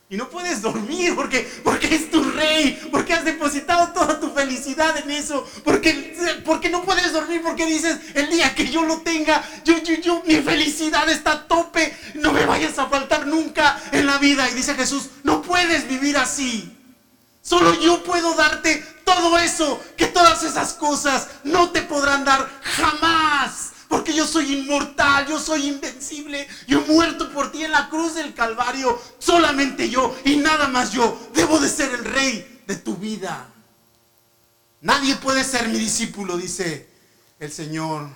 Y 0.08 0.16
no 0.16 0.30
puedes 0.30 0.62
dormir 0.62 1.16
porque, 1.16 1.40
porque 1.64 1.96
es 1.96 2.12
tu 2.12 2.22
rey, 2.22 2.80
porque 2.92 3.14
has 3.14 3.24
depositado 3.24 3.92
toda 3.92 4.20
tu 4.20 4.30
felicidad 4.30 4.96
en 4.98 5.10
eso, 5.10 5.44
porque, 5.64 6.16
porque 6.44 6.68
no 6.70 6.84
puedes 6.84 7.12
dormir 7.12 7.42
porque 7.42 7.66
dices, 7.66 7.98
el 8.14 8.30
día 8.30 8.54
que 8.54 8.70
yo 8.70 8.84
lo 8.84 8.98
tenga, 8.98 9.42
yo, 9.64 9.78
yo, 9.78 9.94
yo, 9.94 10.22
mi 10.24 10.36
felicidad 10.36 11.08
está 11.08 11.32
a 11.32 11.48
tope, 11.48 11.92
no 12.14 12.32
me 12.32 12.46
vayas 12.46 12.78
a 12.78 12.86
faltar 12.86 13.26
nunca 13.26 13.82
en 13.90 14.06
la 14.06 14.18
vida. 14.18 14.48
Y 14.48 14.54
dice 14.54 14.76
Jesús, 14.76 15.10
no 15.24 15.42
puedes 15.42 15.88
vivir 15.88 16.16
así. 16.16 16.73
Solo 17.44 17.78
yo 17.78 18.02
puedo 18.02 18.35
darte 18.35 18.83
todo 19.04 19.38
eso, 19.38 19.78
que 19.98 20.07
todas 20.07 20.42
esas 20.44 20.72
cosas 20.72 21.28
no 21.44 21.70
te 21.70 21.83
podrán 21.83 22.24
dar 22.24 22.48
jamás. 22.62 23.72
Porque 23.87 24.14
yo 24.14 24.26
soy 24.26 24.54
inmortal, 24.54 25.26
yo 25.28 25.38
soy 25.38 25.68
invencible. 25.68 26.48
Yo 26.66 26.80
he 26.80 26.90
muerto 26.90 27.30
por 27.33 27.52
ti 27.52 27.62
en 27.62 27.70
la 27.70 27.90
cruz 27.90 28.14
del 28.14 28.33
Calvario. 28.33 28.98
Solamente 29.18 29.90
yo 29.90 30.16
y 30.24 30.37
nada 30.37 30.68
más 30.68 30.90
yo. 30.92 31.16
Debo 31.35 31.61
de 31.61 31.68
ser 31.68 31.92
el 31.92 32.04
rey 32.04 32.62
de 32.66 32.76
tu 32.76 32.96
vida. 32.96 33.46
Nadie 34.80 35.14
puede 35.16 35.44
ser 35.44 35.68
mi 35.68 35.78
discípulo, 35.78 36.38
dice 36.38 36.88
el 37.38 37.52
Señor 37.52 38.09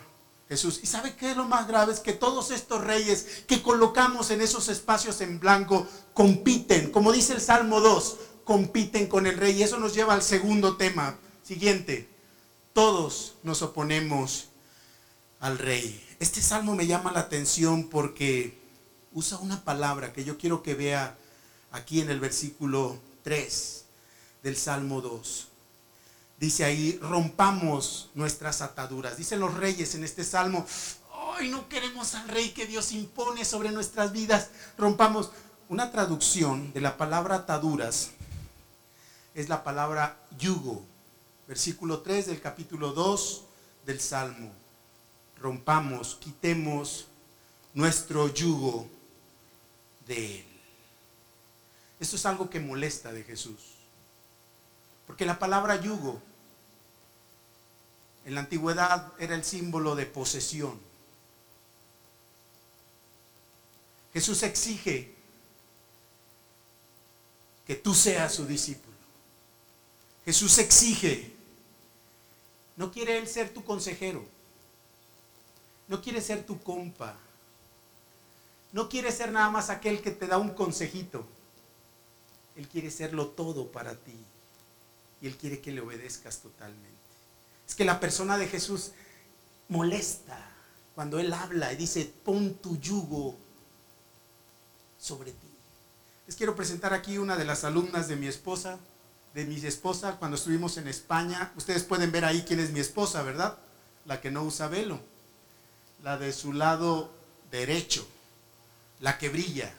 Jesús. 0.49 0.81
¿Y 0.83 0.87
sabe 0.87 1.14
qué 1.14 1.33
es 1.33 1.37
lo 1.37 1.45
más 1.45 1.69
grave? 1.69 1.93
Es 1.93 2.01
que 2.01 2.14
todos 2.14 2.51
estos 2.51 2.83
reyes 2.83 3.45
que 3.47 3.62
colocamos 3.62 4.31
en 4.31 4.41
esos 4.41 4.69
espacios 4.69 5.21
en 5.21 5.38
blanco 5.38 5.87
compiten, 6.14 6.91
como 6.91 7.12
dice 7.12 7.35
el 7.35 7.41
Salmo 7.41 7.81
2, 7.81 8.17
compiten 8.49 9.09
con 9.09 9.27
el 9.27 9.37
rey. 9.37 9.59
Y 9.59 9.63
eso 9.63 9.79
nos 9.79 9.95
lleva 9.95 10.15
al 10.15 10.23
segundo 10.23 10.79
tema. 10.79 11.19
Siguiente. 11.45 12.09
Todos 12.73 13.35
nos 13.43 13.61
oponemos 13.61 14.49
al 15.39 15.59
rey. 15.59 16.03
Este 16.19 16.41
salmo 16.41 16.75
me 16.75 16.87
llama 16.87 17.13
la 17.13 17.21
atención 17.21 17.91
porque 17.91 18.59
usa 19.13 19.37
una 19.37 19.63
palabra 19.65 20.15
que 20.15 20.25
yo 20.25 20.39
quiero 20.39 20.63
que 20.63 20.75
vea 20.75 21.19
aquí 21.73 22.01
en 22.01 22.09
el 22.09 22.21
versículo 22.21 22.99
3 23.23 23.85
del 24.43 24.57
Salmo 24.57 25.03
2. 25.03 25.49
Dice 26.41 26.65
ahí, 26.65 26.99
rompamos 27.03 28.09
nuestras 28.15 28.63
ataduras. 28.63 29.19
Dicen 29.19 29.41
los 29.41 29.53
reyes 29.53 29.95
en 29.95 30.05
este 30.05 30.25
salmo, 30.25 30.65
hoy 31.13 31.51
no 31.51 31.69
queremos 31.69 32.15
al 32.15 32.29
rey 32.29 32.49
que 32.51 32.65
Dios 32.65 32.93
impone 32.93 33.45
sobre 33.45 33.73
nuestras 33.73 34.13
vidas. 34.13 34.49
Rompamos. 34.79 35.33
Una 35.69 35.93
traducción 35.93 36.73
de 36.73 36.81
la 36.81 36.97
palabra 36.97 37.35
ataduras 37.35 38.13
es 39.35 39.49
la 39.49 39.64
palabra 39.64 40.21
yugo. 40.38 40.85
Versículo 41.47 42.01
3 42.01 42.27
del 42.27 42.41
capítulo 42.41 42.93
2 42.93 43.45
del 43.87 44.01
Salmo 44.01 44.53
rompamos, 45.41 46.17
quitemos 46.17 47.07
nuestro 47.75 48.29
yugo 48.29 48.88
de 50.07 50.41
Él. 50.41 50.45
Esto 52.01 52.17
es 52.17 52.27
algo 52.27 52.49
que 52.49 52.61
molesta 52.61 53.12
de 53.12 53.25
Jesús. 53.25 53.77
Porque 55.07 55.27
la 55.27 55.38
palabra 55.38 55.81
yugo 55.81 56.21
en 58.25 58.35
la 58.35 58.41
antigüedad 58.41 59.12
era 59.19 59.35
el 59.35 59.45
símbolo 59.45 59.95
de 59.95 60.07
posesión. 60.07 60.79
Jesús 64.12 64.43
exige 64.43 65.14
que 67.67 67.75
tú 67.75 67.95
seas 67.95 68.35
su 68.35 68.47
discípulo. 68.47 68.88
Jesús 70.29 70.59
exige, 70.59 71.33
no 72.77 72.93
quiere 72.93 73.17
Él 73.17 73.27
ser 73.27 73.49
tu 73.53 73.64
consejero 73.64 74.25
no 75.88 76.03
quiere 76.03 76.21
ser 76.21 76.45
tu 76.45 76.61
compa. 76.62 77.17
No 78.73 78.88
quiere 78.88 79.11
ser 79.11 79.33
nada 79.33 79.51
más 79.51 79.71
aquel 79.71 80.03
que 80.03 80.11
te 80.11 80.27
da 80.27 80.37
un 80.37 80.51
consejito. 80.51 81.27
Él 82.55 82.69
quiere 82.69 82.91
serlo 82.91 83.29
todo 83.29 83.73
para 83.73 83.95
ti. 83.95 84.17
Y 85.23 85.27
Él 85.27 85.37
quiere 85.37 85.61
que 85.61 85.73
le 85.73 85.81
obedezcas 85.81 86.41
totalmente. 86.41 86.87
Es 87.67 87.75
que 87.75 87.85
la 87.85 87.99
persona 87.99 88.37
de 88.37 88.47
Jesús 88.47 88.93
molesta 89.69 90.38
cuando 90.95 91.19
Él 91.19 91.33
habla 91.33 91.73
y 91.73 91.77
dice, 91.77 92.12
pon 92.25 92.55
tu 92.55 92.79
yugo 92.79 93.35
sobre 94.99 95.33
ti. 95.33 95.49
Les 96.27 96.37
quiero 96.37 96.55
presentar 96.55 96.93
aquí 96.93 97.17
una 97.17 97.37
de 97.37 97.47
las 97.47 97.64
alumnas 97.64 98.09
de 98.09 98.17
mi 98.17 98.27
esposa, 98.27 98.79
de 99.35 99.45
mi 99.45 99.57
esposa, 99.57 100.17
cuando 100.19 100.37
estuvimos 100.37 100.77
en 100.77 100.88
España. 100.88 101.53
Ustedes 101.57 101.85
pueden 101.85 102.12
ver 102.12 102.25
ahí 102.25 102.45
quién 102.47 102.61
es 102.61 102.71
mi 102.71 102.81
esposa, 102.81 103.23
¿verdad? 103.23 103.59
La 104.05 104.21
que 104.21 104.31
no 104.31 104.43
usa 104.43 104.69
velo 104.69 105.01
la 106.03 106.19
de 106.19 106.33
su 106.33 106.53
lado 106.53 107.11
derecho, 107.51 108.07
la 109.01 109.19
que 109.19 109.29
brilla. 109.29 109.73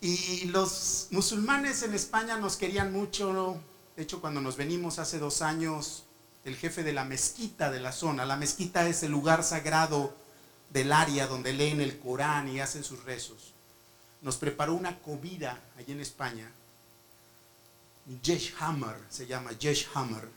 Y 0.00 0.46
los 0.46 1.08
musulmanes 1.10 1.82
en 1.82 1.94
España 1.94 2.36
nos 2.36 2.56
querían 2.56 2.92
mucho. 2.92 3.58
De 3.96 4.02
hecho, 4.02 4.20
cuando 4.20 4.40
nos 4.40 4.56
venimos 4.56 4.98
hace 4.98 5.18
dos 5.18 5.40
años, 5.40 6.04
el 6.44 6.56
jefe 6.56 6.82
de 6.82 6.92
la 6.92 7.04
mezquita 7.04 7.70
de 7.70 7.80
la 7.80 7.92
zona, 7.92 8.26
la 8.26 8.36
mezquita 8.36 8.86
es 8.86 9.02
el 9.02 9.12
lugar 9.12 9.44
sagrado 9.44 10.14
del 10.70 10.92
área 10.92 11.26
donde 11.26 11.52
leen 11.52 11.80
el 11.80 11.98
Corán 11.98 12.48
y 12.48 12.60
hacen 12.60 12.84
sus 12.84 13.04
rezos, 13.04 13.54
nos 14.20 14.36
preparó 14.36 14.74
una 14.74 14.98
comida 14.98 15.62
allí 15.78 15.92
en 15.92 16.00
España. 16.00 16.50
Jesh 18.22 18.54
Hammer 18.60 18.96
se 19.08 19.26
llama 19.26 19.52
Jesh 19.58 19.88
Hammer. 19.94 20.28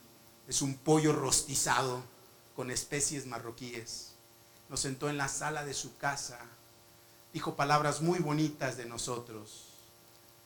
Es 0.48 0.62
un 0.62 0.76
pollo 0.76 1.12
rostizado 1.12 2.02
con 2.56 2.72
especies 2.72 3.26
marroquíes. 3.26 4.14
Nos 4.70 4.80
sentó 4.80 5.10
en 5.10 5.18
la 5.18 5.28
sala 5.28 5.66
de 5.66 5.74
su 5.74 5.98
casa. 5.98 6.40
Dijo 7.34 7.56
palabras 7.56 8.02
muy 8.02 8.20
bonitas 8.20 8.78
de 8.78 8.86
nosotros. 8.86 9.66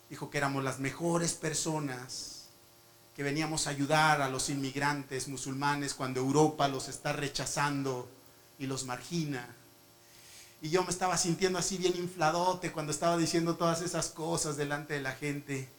Dijo 0.10 0.31
que 0.31 0.39
éramos 0.39 0.63
las 0.63 0.79
mejores 0.79 1.34
personas, 1.34 2.45
que 3.15 3.23
veníamos 3.23 3.67
a 3.67 3.69
ayudar 3.69 4.21
a 4.21 4.29
los 4.29 4.49
inmigrantes 4.49 5.27
musulmanes 5.27 5.93
cuando 5.93 6.19
Europa 6.19 6.67
los 6.67 6.89
está 6.89 7.13
rechazando 7.13 8.10
y 8.57 8.65
los 8.65 8.86
margina. 8.86 9.47
Y 10.62 10.69
yo 10.69 10.84
me 10.84 10.89
estaba 10.89 11.17
sintiendo 11.17 11.60
así 11.60 11.77
bien 11.77 11.95
infladote 11.95 12.71
cuando 12.71 12.91
estaba 12.91 13.15
diciendo 13.15 13.57
todas 13.57 13.81
esas 13.81 14.10
cosas 14.10 14.57
delante 14.57 14.95
de 14.95 15.01
la 15.01 15.13
gente. 15.13 15.69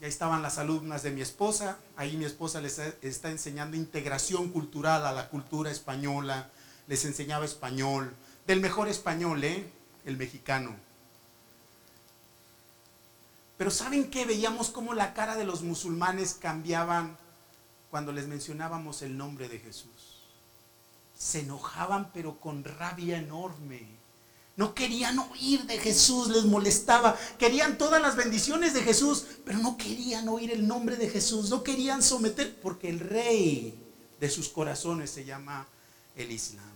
Y 0.00 0.04
ahí 0.04 0.10
estaban 0.10 0.42
las 0.42 0.58
alumnas 0.58 1.02
de 1.02 1.10
mi 1.10 1.20
esposa. 1.20 1.78
Ahí 1.96 2.16
mi 2.16 2.24
esposa 2.24 2.60
les 2.60 2.78
está 2.78 3.30
enseñando 3.30 3.76
integración 3.76 4.50
cultural 4.50 5.04
a 5.04 5.12
la 5.12 5.28
cultura 5.28 5.70
española. 5.70 6.50
Les 6.86 7.04
enseñaba 7.04 7.44
español. 7.44 8.14
Del 8.46 8.60
mejor 8.60 8.88
español, 8.88 9.42
¿eh? 9.42 9.70
El 10.04 10.16
mexicano. 10.16 10.74
Pero 13.58 13.72
¿saben 13.72 14.08
qué? 14.08 14.24
Veíamos 14.24 14.70
cómo 14.70 14.94
la 14.94 15.14
cara 15.14 15.34
de 15.34 15.44
los 15.44 15.62
musulmanes 15.62 16.34
cambiaban 16.34 17.16
cuando 17.90 18.12
les 18.12 18.28
mencionábamos 18.28 19.02
el 19.02 19.16
nombre 19.16 19.48
de 19.48 19.58
Jesús. 19.58 20.22
Se 21.16 21.40
enojaban 21.40 22.12
pero 22.12 22.38
con 22.38 22.62
rabia 22.62 23.18
enorme. 23.18 23.97
No 24.58 24.74
querían 24.74 25.20
oír 25.20 25.66
de 25.66 25.78
Jesús, 25.78 26.30
les 26.30 26.44
molestaba. 26.44 27.16
Querían 27.38 27.78
todas 27.78 28.02
las 28.02 28.16
bendiciones 28.16 28.74
de 28.74 28.82
Jesús, 28.82 29.24
pero 29.44 29.58
no 29.60 29.76
querían 29.76 30.28
oír 30.28 30.50
el 30.50 30.66
nombre 30.66 30.96
de 30.96 31.08
Jesús. 31.08 31.48
No 31.48 31.62
querían 31.62 32.02
someter, 32.02 32.60
porque 32.60 32.88
el 32.88 32.98
rey 32.98 33.78
de 34.18 34.28
sus 34.28 34.48
corazones 34.48 35.10
se 35.10 35.24
llama 35.24 35.64
el 36.16 36.32
Islam. 36.32 36.72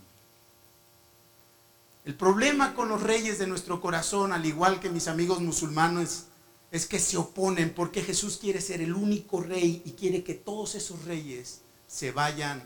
El 2.05 2.15
problema 2.15 2.73
con 2.73 2.87
los 2.87 3.03
reyes 3.03 3.37
de 3.37 3.47
nuestro 3.47 3.81
corazón, 3.81 4.31
al 4.31 4.45
igual 4.45 4.79
que 4.79 4.89
mis 4.89 5.09
amigos 5.09 5.41
musulmanes, 5.41 6.27
es 6.71 6.87
que 6.87 6.99
se 6.99 7.17
oponen 7.17 7.73
porque 7.73 8.01
Jesús 8.01 8.37
quiere 8.37 8.61
ser 8.61 8.79
el 8.79 8.93
único 8.93 9.41
rey 9.41 9.81
y 9.83 9.91
quiere 9.91 10.23
que 10.23 10.35
todos 10.35 10.75
esos 10.75 11.03
reyes 11.03 11.59
se 11.89 12.13
vayan 12.13 12.63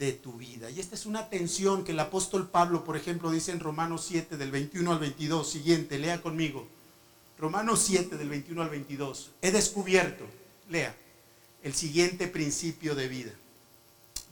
de 0.00 0.12
tu 0.14 0.32
vida. 0.32 0.70
Y 0.70 0.80
esta 0.80 0.94
es 0.94 1.04
una 1.04 1.28
tensión 1.28 1.84
que 1.84 1.92
el 1.92 2.00
apóstol 2.00 2.48
Pablo, 2.48 2.84
por 2.84 2.96
ejemplo, 2.96 3.30
dice 3.30 3.52
en 3.52 3.60
Romanos 3.60 4.06
7 4.08 4.38
del 4.38 4.50
21 4.50 4.92
al 4.92 4.98
22. 4.98 5.48
Siguiente, 5.48 5.98
lea 5.98 6.22
conmigo. 6.22 6.66
Romanos 7.38 7.82
7 7.84 8.16
del 8.16 8.30
21 8.30 8.62
al 8.62 8.70
22. 8.70 9.32
He 9.42 9.52
descubierto, 9.52 10.24
lea, 10.70 10.96
el 11.62 11.74
siguiente 11.74 12.28
principio 12.28 12.94
de 12.94 13.08
vida. 13.08 13.32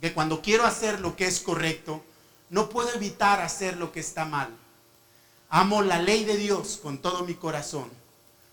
Que 0.01 0.15
cuando 0.15 0.41
quiero 0.41 0.65
hacer 0.65 1.01
lo 1.01 1.17
que 1.17 1.27
es 1.27 1.39
correcto, 1.39 2.03
no 2.49 2.71
puedo 2.71 2.91
evitar 2.95 3.43
hacer 3.43 3.77
lo 3.77 3.93
que 3.93 4.01
está 4.01 4.25
mal. 4.25 4.49
Amo 5.51 5.83
la 5.83 6.01
ley 6.01 6.25
de 6.25 6.39
Dios 6.39 6.81
con 6.83 6.97
todo 6.97 7.25
mi 7.25 7.35
corazón, 7.35 7.91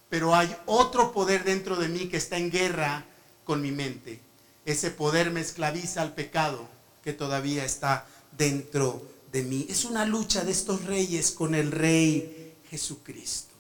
pero 0.10 0.36
hay 0.36 0.54
otro 0.66 1.14
poder 1.14 1.46
dentro 1.46 1.78
de 1.78 1.88
mí 1.88 2.10
que 2.10 2.18
está 2.18 2.38
en 2.38 2.52
guerra 2.52 3.06
con 3.46 3.62
mi 3.62 3.72
mente. 3.72 4.20
Ese 4.66 4.92
poder 4.92 5.32
me 5.32 5.40
esclaviza 5.40 6.02
al 6.02 6.14
pecado 6.14 6.75
que 7.06 7.14
todavía 7.14 7.64
está 7.64 8.08
dentro 8.36 9.02
de 9.32 9.44
mí. 9.44 9.68
Es 9.70 9.86
una 9.86 10.06
lucha 10.06 10.44
de 10.44 10.52
estos 10.52 10.86
reyes 10.86 11.32
con 11.32 11.54
el 11.54 11.72
rey 11.72 12.56
Jesucristo. 12.70 13.54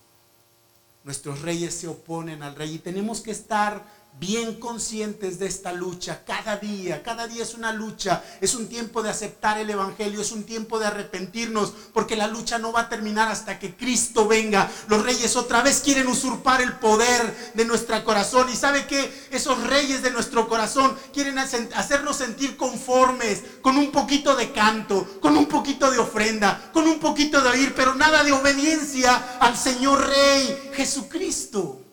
Nuestros 1.03 1.43
reyes 1.43 1.75
se 1.75 1.88
oponen 1.88 2.41
al 2.41 2.55
rey 2.55 2.73
y 2.73 2.79
tenemos 2.79 3.21
que 3.21 3.29
estar 3.29 3.86
bien 4.19 4.60
conscientes 4.60 5.39
de 5.39 5.47
esta 5.47 5.73
lucha 5.73 6.23
cada 6.25 6.58
día. 6.58 7.04
Cada 7.04 7.28
día 7.28 7.43
es 7.43 7.54
una 7.54 7.73
lucha. 7.73 8.23
Es 8.41 8.56
un 8.56 8.67
tiempo 8.67 9.04
de 9.04 9.10
aceptar 9.10 9.58
el 9.58 9.69
Evangelio. 9.69 10.21
Es 10.21 10.32
un 10.32 10.43
tiempo 10.43 10.80
de 10.80 10.88
arrepentirnos. 10.88 11.73
Porque 11.93 12.15
la 12.15 12.28
lucha 12.28 12.58
no 12.58 12.71
va 12.71 12.82
a 12.82 12.89
terminar 12.89 13.30
hasta 13.30 13.60
que 13.60 13.75
Cristo 13.75 14.28
venga. 14.28 14.71
Los 14.88 15.04
reyes 15.04 15.36
otra 15.36 15.62
vez 15.62 15.82
quieren 15.82 16.08
usurpar 16.08 16.62
el 16.62 16.73
poder 16.73 17.51
de 17.54 17.65
nuestro 17.65 18.04
corazón. 18.04 18.47
Y 18.51 18.56
sabe 18.56 18.88
que 18.88 19.28
esos 19.32 19.62
reyes 19.67 20.01
de 20.01 20.12
nuestro 20.12 20.47
corazón 20.47 20.97
quieren 21.13 21.38
hacernos 21.38 22.15
sentir 22.15 22.58
conformes. 22.58 23.43
Con 23.62 23.78
un 23.78 23.91
poquito 23.91 24.36
de 24.36 24.51
canto. 24.51 25.19
Con 25.19 25.36
un 25.36 25.47
poquito 25.47 25.91
de 25.91 25.99
ofrenda. 25.99 26.71
Con 26.73 26.88
un 26.88 26.99
poquito 26.99 27.41
de 27.41 27.49
oír. 27.49 27.73
Pero 27.75 27.95
nada 27.95 28.23
de 28.23 28.32
obediencia 28.32 29.38
al 29.39 29.58
Señor 29.58 30.08
Rey 30.08 30.71
Jesucristo. 30.73 31.85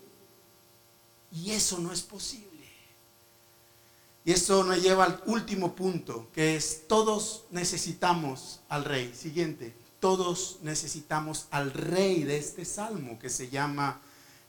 Y 1.32 1.50
eso 1.52 1.78
no 1.78 1.92
es 1.92 2.02
posible. 2.02 2.52
Y 4.24 4.32
eso 4.32 4.62
nos 4.62 4.80
lleva 4.80 5.04
al 5.04 5.22
último 5.26 5.74
punto, 5.74 6.28
que 6.32 6.54
es 6.56 6.86
todos 6.86 7.44
necesitamos 7.50 8.60
al 8.68 8.84
rey. 8.84 9.12
Siguiente, 9.14 9.74
todos 9.98 10.58
necesitamos 10.62 11.46
al 11.50 11.72
rey 11.72 12.22
de 12.22 12.36
este 12.36 12.64
salmo 12.64 13.18
que 13.18 13.30
se 13.30 13.48
llama 13.48 14.00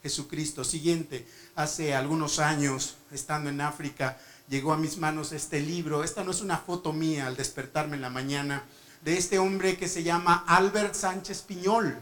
Jesucristo. 0.02 0.62
Siguiente, 0.62 1.26
hace 1.56 1.94
algunos 1.94 2.38
años, 2.38 2.96
estando 3.10 3.50
en 3.50 3.60
África, 3.60 4.18
llegó 4.48 4.72
a 4.72 4.76
mis 4.76 4.98
manos 4.98 5.32
este 5.32 5.60
libro. 5.60 6.04
Esta 6.04 6.22
no 6.22 6.30
es 6.30 6.40
una 6.40 6.58
foto 6.58 6.92
mía 6.92 7.26
al 7.26 7.36
despertarme 7.36 7.96
en 7.96 8.02
la 8.02 8.10
mañana, 8.10 8.64
de 9.02 9.18
este 9.18 9.38
hombre 9.38 9.76
que 9.76 9.88
se 9.88 10.02
llama 10.02 10.44
Albert 10.46 10.94
Sánchez 10.94 11.42
Piñol. 11.42 11.98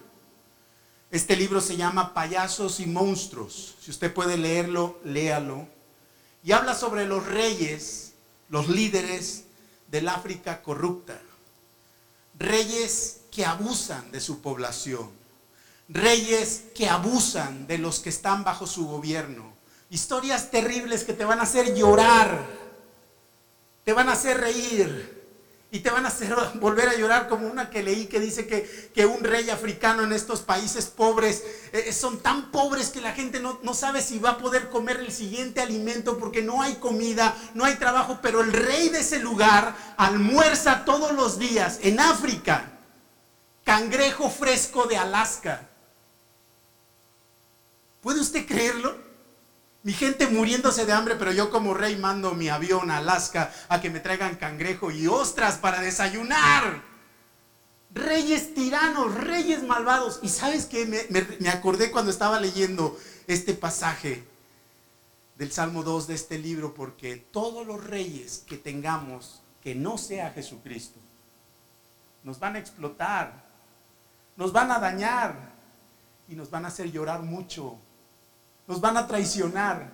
Este 1.13 1.37
libro 1.37 1.61
se 1.61 1.77
llama 1.77 2.15
Payasos 2.15 2.81
y 2.81 2.87
Monstruos. 2.87 3.75
Si 3.83 3.91
usted 3.91 4.15
puede 4.15 4.39
leerlo, 4.39 4.99
léalo. 5.05 5.69
Y 6.43 6.53
habla 6.53 6.75
sobre 6.75 7.05
los 7.05 7.27
reyes, 7.27 8.15
los 8.49 8.71
líderes 8.71 9.45
del 9.89 10.09
África 10.09 10.63
corrupta. 10.63 11.21
Reyes 12.39 13.21
que 13.31 13.45
abusan 13.45 14.11
de 14.11 14.23
su 14.23 14.41
población. 14.41 15.11
Reyes 15.91 16.63
que 16.75 16.89
abusan 16.89 17.67
de 17.67 17.77
los 17.77 18.01
que 18.01 18.09
están 18.09 18.43
bajo 18.43 18.67
su 18.67 18.87
gobierno. 18.87 19.53
Historias 19.91 20.51
terribles 20.51 21.05
que 21.05 21.13
te 21.13 21.27
van 21.27 21.41
a 21.41 21.43
hacer 21.43 21.75
llorar. 21.75 22.43
Te 23.85 23.93
van 23.93 24.09
a 24.09 24.13
hacer 24.13 24.41
reír 24.41 25.22
y 25.73 25.81
te 25.81 25.91
van 25.91 26.05
a 26.05 26.09
hacer 26.09 26.37
volver 26.61 26.89
a 26.89 26.95
llorar 26.95 27.29
como 27.29 27.49
una 27.49 27.71
que 27.71 27.83
leí 27.83 28.07
que 28.07 28.21
dice 28.21 28.47
que, 28.47 29.07
un 29.07 29.25
rey 29.25 29.51
africano 29.51 30.05
en 30.05 30.13
estos 30.13 30.43
países 30.43 30.87
pobres 30.87 31.43
eh, 31.73 31.85
eh, 31.87 31.93
son 31.93 32.21
tan 32.21 32.53
pobres 32.53 32.91
que 32.91 33.01
la 33.01 33.13
gente 33.13 33.41
no, 33.41 33.59
no, 33.63 33.75
sabe 33.75 34.01
si 34.01 34.19
va 34.19 34.31
a 34.31 34.39
poder 34.39 34.69
comer 34.69 34.99
el 34.99 35.11
siguiente 35.11 35.61
alimento 35.61 36.19
porque 36.19 36.43
no 36.43 36.63
hay 36.63 36.75
comida, 36.77 37.35
no 37.55 37.65
hay 37.65 37.75
trabajo, 37.77 38.21
pero 38.23 38.43
el 38.43 38.53
rey 38.53 38.91
de 38.91 39.01
ese 39.01 39.19
lugar 39.19 39.75
almuerza 39.97 40.85
todos 40.85 41.13
los 41.13 41.39
días 41.39 41.81
en 41.83 41.99
África, 41.99 42.71
cangrejo 43.65 44.31
fresco 44.31 44.85
de 44.85 44.99
Alaska. 44.99 45.69
¿Puede 48.03 48.21
usted 48.21 48.47
creerlo? 48.47 49.12
Mi 49.85 49.93
gente 49.93 50.29
muriéndose 50.29 50.87
de 50.87 50.93
hambre, 50.93 51.17
pero 51.17 51.33
yo 51.33 51.51
como 51.51 51.75
rey 51.75 51.97
mando 51.97 52.35
mi 52.35 52.49
avión 52.49 52.91
a 52.91 52.99
Alaska 52.99 53.53
a 53.69 53.81
que 53.81 53.91
me 53.91 53.99
traigan 53.99 54.37
cangrejo 54.37 54.93
y 54.93 55.09
ostras 55.09 55.59
para 55.59 55.81
desayunar. 55.81 56.83
Reyes 57.91 58.55
tiranos, 58.55 59.13
reyes 59.15 59.65
malvados. 59.65 60.21
Y 60.23 60.29
sabes 60.29 60.67
que 60.67 60.87
me, 60.87 61.49
acordé 61.49 61.91
cuando 61.91 62.13
estaba 62.13 62.39
leyendo 62.39 62.97
este 63.27 63.55
pasaje 63.55 64.25
del 65.37 65.51
Salmo 65.51 65.83
2 65.83 66.07
de 66.07 66.15
este 66.15 66.39
libro, 66.39 66.75
porque 66.75 67.17
todos 67.17 67.67
los 67.67 67.83
reyes 67.83 68.45
que 68.47 68.57
tengamos 68.57 69.43
que 69.61 69.75
no 69.75 69.99
sea 69.99 70.31
Jesucristo, 70.31 71.01
nos 72.23 72.39
van 72.39 72.55
a 72.55 72.61
explotar, 72.61 73.45
nos 74.37 74.53
van 74.53 74.71
a 74.71 74.79
dañar 74.79 75.53
y 76.29 76.37
nos 76.37 76.51
van 76.51 76.67
a 76.67 76.69
hacer 76.69 76.93
llorar 76.93 77.23
mucho 77.23 77.79
nos 78.73 78.81
van 78.81 78.97
a 78.97 79.07
traicionar. 79.07 79.93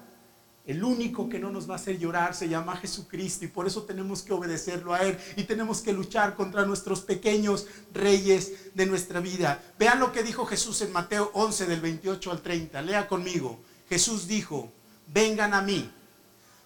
El 0.65 0.85
único 0.85 1.29
que 1.29 1.41
no 1.41 1.51
nos 1.51 1.69
va 1.69 1.73
a 1.73 1.79
hacer 1.79 1.99
llorar 1.99 2.33
se 2.33 2.49
llama 2.49 2.77
Jesucristo 2.77 3.45
y 3.45 3.49
por 3.49 3.67
eso 3.67 3.83
tenemos 3.83 4.23
que 4.23 4.33
obedecerlo 4.33 4.95
a 4.95 5.01
Él 5.01 5.19
y 5.35 5.45
tenemos 5.45 5.81
que 5.81 5.93
luchar 5.93 6.37
contra 6.37 6.65
nuestros 6.65 7.01
pequeños 7.01 7.67
reyes 7.93 8.73
de 8.75 8.87
nuestra 8.87 9.19
vida. 9.19 9.61
Vean 9.81 9.99
lo 9.99 10.13
que 10.13 10.23
dijo 10.23 10.47
Jesús 10.47 10.81
en 10.83 10.93
Mateo 10.93 11.33
11 11.35 11.67
del 11.67 11.81
28 11.81 12.31
al 12.31 12.41
30. 12.41 12.83
Lea 12.83 13.09
conmigo. 13.09 13.59
Jesús 13.89 14.29
dijo, 14.29 14.71
vengan 15.09 15.55
a 15.55 15.63
mí 15.63 15.91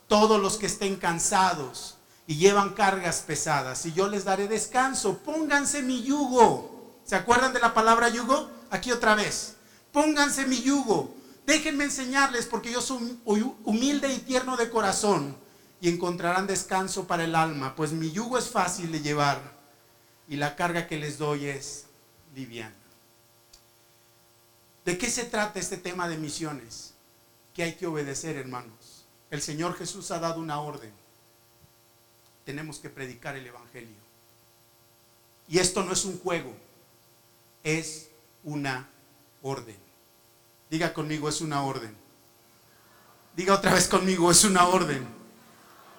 todos 0.07 0.38
los 0.38 0.59
que 0.59 0.66
estén 0.66 0.96
cansados 0.96 1.96
y 2.27 2.37
llevan 2.37 2.75
cargas 2.75 3.22
pesadas 3.27 3.87
y 3.87 3.92
yo 3.94 4.09
les 4.09 4.25
daré 4.25 4.48
descanso. 4.48 5.16
Pónganse 5.25 5.81
mi 5.81 6.03
yugo. 6.03 7.01
¿Se 7.05 7.16
acuerdan 7.16 7.55
de 7.55 7.61
la 7.61 7.72
palabra 7.72 8.11
yugo? 8.11 8.51
Aquí 8.68 8.92
otra 8.92 9.14
vez. 9.14 9.55
Pónganse 9.92 10.46
mi 10.46 10.61
yugo 10.61 11.21
Déjenme 11.46 11.85
enseñarles 11.85 12.46
porque 12.46 12.70
yo 12.72 12.81
soy 12.81 13.18
humilde 13.64 14.12
y 14.12 14.18
tierno 14.18 14.57
de 14.57 14.70
corazón 14.70 15.37
y 15.81 15.88
encontrarán 15.88 16.46
descanso 16.46 17.07
para 17.07 17.24
el 17.24 17.35
alma, 17.35 17.74
pues 17.74 17.92
mi 17.92 18.12
yugo 18.12 18.38
es 18.38 18.48
fácil 18.48 18.92
de 18.92 19.00
llevar 19.00 19.40
y 20.28 20.37
la 20.37 20.55
carga 20.55 20.87
que 20.87 20.96
les 20.96 21.18
doy 21.18 21.46
es 21.46 21.87
liviana. 22.35 22.76
¿De 24.85 24.96
qué 24.96 25.11
se 25.11 25.24
trata 25.24 25.59
este 25.59 25.76
tema 25.76 26.09
de 26.09 26.18
misiones? 26.18 26.94
Que 27.55 27.64
hay 27.64 27.74
que 27.74 27.87
obedecer, 27.87 28.37
hermanos. 28.37 29.05
El 29.31 29.42
Señor 29.42 29.76
Jesús 29.76 30.11
ha 30.11 30.18
dado 30.18 30.40
una 30.40 30.61
orden. 30.61 30.92
Tenemos 32.44 32.78
que 32.78 32.88
predicar 32.88 33.37
el 33.37 33.46
Evangelio. 33.46 34.02
Y 35.48 35.59
esto 35.59 35.83
no 35.83 35.92
es 35.92 36.05
un 36.05 36.18
juego, 36.18 36.55
es 37.62 38.09
una 38.44 38.88
orden. 39.42 39.82
Diga 40.72 40.94
conmigo, 40.94 41.28
es 41.28 41.42
una 41.42 41.64
orden. 41.64 41.94
Diga 43.37 43.52
otra 43.52 43.74
vez 43.74 43.88
conmigo, 43.88 44.30
es 44.30 44.42
una 44.42 44.68
orden. 44.68 45.06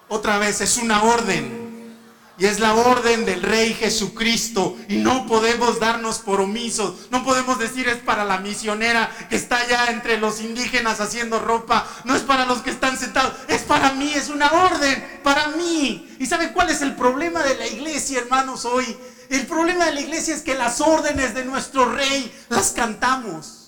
Otra 0.08 0.38
vez, 0.38 0.60
es 0.62 0.78
una 0.78 1.04
orden. 1.04 1.94
Y 2.38 2.46
es 2.46 2.58
la 2.58 2.74
orden 2.74 3.24
del 3.24 3.40
Rey 3.42 3.72
Jesucristo. 3.74 4.76
Y 4.88 4.96
no 4.96 5.28
podemos 5.28 5.78
darnos 5.78 6.18
por 6.18 6.40
omisos. 6.40 7.08
No 7.12 7.22
podemos 7.22 7.60
decir 7.60 7.86
es 7.86 7.98
para 7.98 8.24
la 8.24 8.38
misionera 8.38 9.08
que 9.30 9.36
está 9.36 9.58
allá 9.58 9.92
entre 9.92 10.18
los 10.18 10.40
indígenas 10.40 11.00
haciendo 11.00 11.38
ropa. 11.38 11.86
No 12.02 12.16
es 12.16 12.22
para 12.22 12.44
los 12.44 12.60
que 12.62 12.70
están 12.70 12.98
sentados. 12.98 13.32
Es 13.46 13.62
para 13.62 13.92
mí, 13.92 14.12
es 14.12 14.28
una 14.28 14.50
orden. 14.50 15.20
Para 15.22 15.50
mí. 15.50 16.16
¿Y 16.18 16.26
sabe 16.26 16.52
cuál 16.52 16.70
es 16.70 16.82
el 16.82 16.96
problema 16.96 17.44
de 17.44 17.54
la 17.54 17.68
iglesia, 17.68 18.18
hermanos, 18.18 18.64
hoy? 18.64 18.98
El 19.30 19.46
problema 19.46 19.84
de 19.84 19.94
la 19.94 20.00
iglesia 20.00 20.34
es 20.34 20.42
que 20.42 20.56
las 20.56 20.80
órdenes 20.80 21.32
de 21.32 21.44
nuestro 21.44 21.94
Rey 21.94 22.34
las 22.48 22.72
cantamos. 22.72 23.63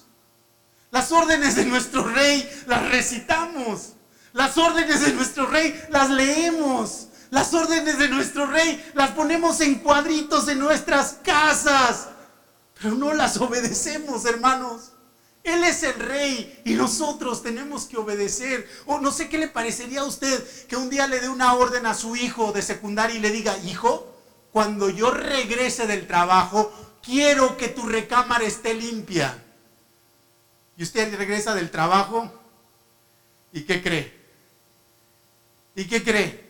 Las 0.91 1.13
órdenes 1.13 1.57
de 1.57 1.65
nuestro 1.65 2.05
rey 2.05 2.49
las 2.67 2.89
recitamos. 2.91 3.93
Las 4.33 4.57
órdenes 4.59 5.01
de 5.01 5.13
nuestro 5.13 5.47
rey 5.47 5.79
las 5.91 6.11
leemos. 6.11 7.09
Las 7.31 7.53
órdenes 7.55 7.99
de 7.99 8.09
nuestro 8.09 8.47
rey 8.47 8.85
las 8.95 9.11
ponemos 9.11 9.61
en 9.61 9.77
cuadritos 9.77 10.49
en 10.49 10.59
nuestras 10.59 11.19
casas. 11.23 12.09
Pero 12.81 12.95
no 12.95 13.15
las 13.15 13.37
obedecemos, 13.39 14.25
hermanos. 14.25 14.93
Él 15.43 15.63
es 15.65 15.83
el 15.85 15.95
rey 15.95 16.61
y 16.65 16.75
nosotros 16.75 17.43
tenemos 17.43 17.85
que 17.85 17.97
obedecer. 17.97 18.69
O 18.87 19.01
no 19.01 19.11
sé 19.13 19.29
qué 19.29 19.39
le 19.39 19.49
parecería 19.49 20.01
a 20.01 20.05
usted 20.05 20.43
que 20.67 20.77
un 20.77 20.91
día 20.91 21.07
le 21.07 21.21
dé 21.21 21.29
una 21.29 21.55
orden 21.55 21.87
a 21.87 21.95
su 21.95 22.17
hijo 22.17 22.53
de 22.53 22.63
secundaria 22.63 23.17
y 23.17 23.21
le 23.21 23.31
diga, 23.31 23.57
hijo, 23.59 24.13
cuando 24.53 24.89
yo 24.91 25.11
regrese 25.11 25.87
del 25.87 26.07
trabajo, 26.07 26.73
quiero 27.03 27.57
que 27.57 27.69
tu 27.69 27.87
recámara 27.87 28.45
esté 28.45 28.75
limpia. 28.75 29.46
Y 30.77 30.83
usted 30.83 31.15
regresa 31.17 31.55
del 31.55 31.71
trabajo 31.71 32.31
y 33.53 33.63
¿qué 33.63 33.83
cree? 33.83 34.13
¿Y 35.75 35.87
qué 35.87 36.03
cree? 36.03 36.47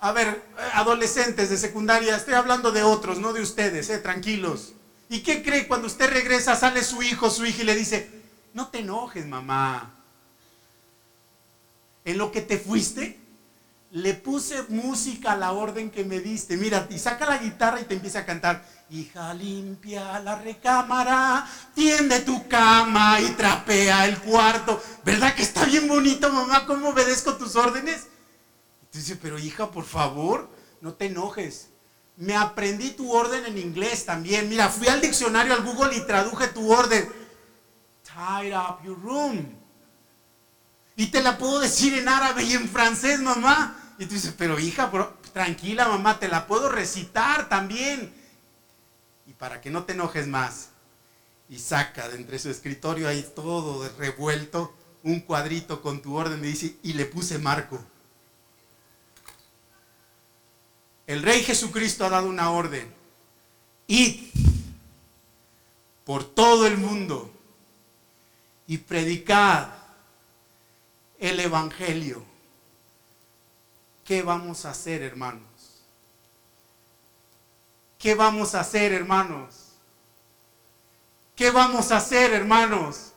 A 0.00 0.12
ver, 0.12 0.42
adolescentes 0.74 1.50
de 1.50 1.58
secundaria, 1.58 2.16
estoy 2.16 2.34
hablando 2.34 2.70
de 2.70 2.82
otros, 2.82 3.18
no 3.18 3.32
de 3.32 3.42
ustedes, 3.42 3.90
eh, 3.90 3.98
tranquilos. 3.98 4.72
¿Y 5.08 5.20
qué 5.20 5.42
cree 5.42 5.66
cuando 5.66 5.86
usted 5.86 6.10
regresa, 6.10 6.54
sale 6.54 6.84
su 6.84 7.02
hijo, 7.02 7.30
su 7.30 7.44
hija 7.44 7.62
y 7.62 7.66
le 7.66 7.74
dice, 7.74 8.10
no 8.54 8.68
te 8.68 8.78
enojes, 8.80 9.26
mamá? 9.26 9.94
En 12.04 12.16
lo 12.16 12.30
que 12.30 12.42
te 12.42 12.58
fuiste, 12.58 13.18
le 13.90 14.14
puse 14.14 14.64
música 14.68 15.32
a 15.32 15.36
la 15.36 15.52
orden 15.52 15.90
que 15.90 16.04
me 16.04 16.20
diste. 16.20 16.56
Mira, 16.56 16.86
y 16.90 16.98
saca 16.98 17.26
la 17.26 17.38
guitarra 17.38 17.80
y 17.80 17.84
te 17.84 17.94
empieza 17.94 18.20
a 18.20 18.26
cantar. 18.26 18.64
Hija, 18.90 19.34
limpia 19.34 20.18
la 20.20 20.36
recámara, 20.36 21.46
tiende 21.74 22.20
tu 22.20 22.48
cama 22.48 23.20
y 23.20 23.30
trapea 23.30 24.06
el 24.06 24.18
cuarto. 24.18 24.82
¿Verdad 25.04 25.34
que 25.34 25.42
está 25.42 25.64
bien 25.64 25.88
bonito, 25.88 26.32
mamá? 26.32 26.66
¿Cómo 26.66 26.90
obedezco 26.90 27.34
tus 27.36 27.56
órdenes? 27.56 28.06
dice, 28.92 29.16
pero 29.16 29.38
hija, 29.38 29.70
por 29.70 29.84
favor, 29.84 30.48
no 30.80 30.94
te 30.94 31.06
enojes. 31.06 31.68
Me 32.16 32.34
aprendí 32.34 32.90
tu 32.90 33.12
orden 33.12 33.46
en 33.46 33.58
inglés 33.58 34.04
también. 34.04 34.48
Mira, 34.48 34.68
fui 34.68 34.88
al 34.88 35.00
diccionario, 35.00 35.54
al 35.54 35.62
Google 35.62 35.96
y 35.96 36.00
traduje 36.04 36.48
tu 36.48 36.72
orden. 36.72 37.08
Tidy 38.02 38.52
up 38.52 38.82
your 38.84 38.98
room. 39.00 39.57
Y 40.98 41.06
te 41.06 41.22
la 41.22 41.38
puedo 41.38 41.60
decir 41.60 41.94
en 41.94 42.08
árabe 42.08 42.42
y 42.42 42.54
en 42.54 42.68
francés, 42.68 43.20
mamá. 43.20 43.94
Y 44.00 44.06
tú 44.06 44.14
dices, 44.14 44.34
pero 44.36 44.58
hija, 44.58 44.90
tranquila, 45.32 45.86
mamá, 45.86 46.18
te 46.18 46.26
la 46.26 46.48
puedo 46.48 46.68
recitar 46.68 47.48
también. 47.48 48.12
Y 49.28 49.32
para 49.34 49.60
que 49.60 49.70
no 49.70 49.84
te 49.84 49.92
enojes 49.92 50.26
más. 50.26 50.70
Y 51.48 51.60
saca 51.60 52.08
de 52.08 52.16
entre 52.16 52.40
su 52.40 52.50
escritorio 52.50 53.06
ahí 53.06 53.24
todo 53.32 53.88
revuelto, 53.96 54.74
un 55.04 55.20
cuadrito 55.20 55.82
con 55.82 56.02
tu 56.02 56.16
orden, 56.16 56.40
me 56.40 56.48
dice, 56.48 56.76
y 56.82 56.94
le 56.94 57.06
puse 57.06 57.38
marco. 57.38 57.78
El 61.06 61.22
Rey 61.22 61.44
Jesucristo 61.44 62.06
ha 62.06 62.10
dado 62.10 62.26
una 62.28 62.50
orden. 62.50 62.92
Id 63.86 64.32
por 66.04 66.24
todo 66.24 66.66
el 66.66 66.76
mundo 66.76 67.32
y 68.66 68.78
predicad 68.78 69.77
el 71.18 71.40
Evangelio. 71.40 72.24
¿Qué 74.04 74.22
vamos 74.22 74.64
a 74.64 74.70
hacer, 74.70 75.02
hermanos? 75.02 75.42
¿Qué 77.98 78.14
vamos 78.14 78.54
a 78.54 78.60
hacer, 78.60 78.92
hermanos? 78.92 79.68
¿Qué 81.34 81.50
vamos 81.50 81.90
a 81.92 81.98
hacer, 81.98 82.32
hermanos? 82.32 83.12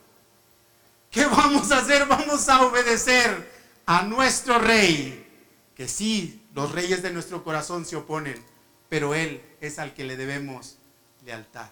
¿Qué 1.10 1.26
vamos 1.26 1.72
a 1.72 1.80
hacer? 1.80 2.08
Vamos 2.08 2.50
a 2.50 2.64
obedecer 2.64 3.52
a 3.86 4.04
nuestro 4.04 4.60
rey. 4.60 5.28
Que 5.76 5.88
sí, 5.88 6.46
los 6.54 6.72
reyes 6.72 7.02
de 7.02 7.12
nuestro 7.12 7.44
corazón 7.44 7.86
se 7.86 7.96
oponen, 7.96 8.44
pero 8.90 9.16
Él 9.16 9.42
es 9.62 9.80
al 9.80 9.94
que 9.94 10.04
le 10.04 10.18
debemos 10.18 10.78
lealtad. 11.26 11.70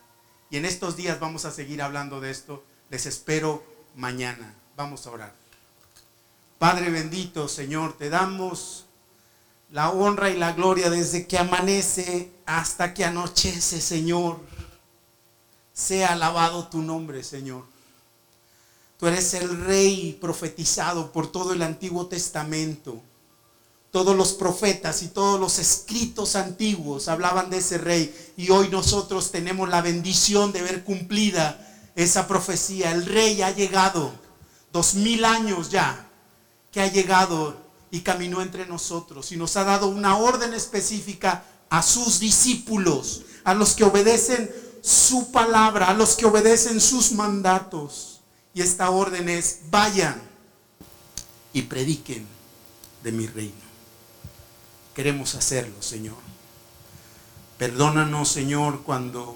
Y 0.50 0.58
en 0.58 0.66
estos 0.66 0.96
días 0.96 1.20
vamos 1.20 1.46
a 1.46 1.52
seguir 1.52 1.82
hablando 1.82 2.22
de 2.22 2.32
esto. 2.32 2.64
Les 2.90 3.06
espero 3.06 3.64
mañana. 3.96 4.56
Vamos 4.76 5.06
a 5.06 5.12
orar. 5.12 5.39
Padre 6.60 6.90
bendito, 6.90 7.48
Señor, 7.48 7.98
te 7.98 8.10
damos 8.10 8.84
la 9.72 9.92
honra 9.92 10.30
y 10.30 10.38
la 10.38 10.52
gloria 10.52 10.90
desde 10.90 11.26
que 11.26 11.38
amanece 11.38 12.34
hasta 12.46 12.94
que 12.94 13.06
anochece, 13.06 13.80
Señor. 13.80 14.42
Sea 15.72 16.10
alabado 16.12 16.68
tu 16.68 16.80
nombre, 16.80 17.24
Señor. 17.24 17.64
Tú 18.98 19.08
eres 19.08 19.34
el 19.36 19.64
rey 19.64 20.18
profetizado 20.20 21.14
por 21.14 21.32
todo 21.32 21.54
el 21.54 21.62
Antiguo 21.62 22.08
Testamento. 22.08 23.02
Todos 23.90 24.14
los 24.18 24.34
profetas 24.34 25.02
y 25.02 25.08
todos 25.08 25.40
los 25.40 25.60
escritos 25.60 26.36
antiguos 26.36 27.08
hablaban 27.08 27.50
de 27.50 27.60
ese 27.60 27.78
rey. 27.78 28.14
Y 28.36 28.50
hoy 28.50 28.68
nosotros 28.68 29.32
tenemos 29.32 29.70
la 29.70 29.82
bendición 29.82 30.52
de 30.52 30.62
ver 30.62 30.84
cumplida 30.84 31.66
esa 31.96 32.28
profecía. 32.28 32.92
El 32.92 33.06
rey 33.06 33.42
ha 33.44 33.52
llegado, 33.52 34.12
dos 34.74 34.96
mil 34.96 35.24
años 35.24 35.70
ya, 35.70 36.09
que 36.72 36.82
ha 36.82 36.88
llegado 36.92 37.56
y 37.92 38.02
caminó 38.02 38.42
entre 38.42 38.66
nosotros 38.66 39.32
y 39.32 39.38
nos 39.38 39.56
ha 39.58 39.64
dado 39.64 39.88
una 39.88 40.18
orden 40.18 40.54
específica 40.54 41.44
a 41.70 41.82
sus 41.82 42.20
discípulos, 42.20 43.24
a 43.44 43.54
los 43.54 43.74
que 43.74 43.84
obedecen 43.84 44.50
su 44.82 45.32
palabra, 45.32 45.90
a 45.90 45.94
los 45.94 46.16
que 46.16 46.26
obedecen 46.26 46.80
sus 46.82 47.12
mandatos. 47.12 48.22
Y 48.54 48.62
esta 48.62 48.90
orden 48.90 49.30
es, 49.30 49.62
vayan 49.70 50.22
y 51.54 51.64
prediquen 51.64 52.26
de 53.04 53.12
mi 53.12 53.28
reino. 53.28 53.70
Queremos 54.96 55.36
hacerlo, 55.36 55.82
Señor. 55.82 56.18
Perdónanos, 57.58 58.30
Señor, 58.30 58.84
cuando 58.84 59.36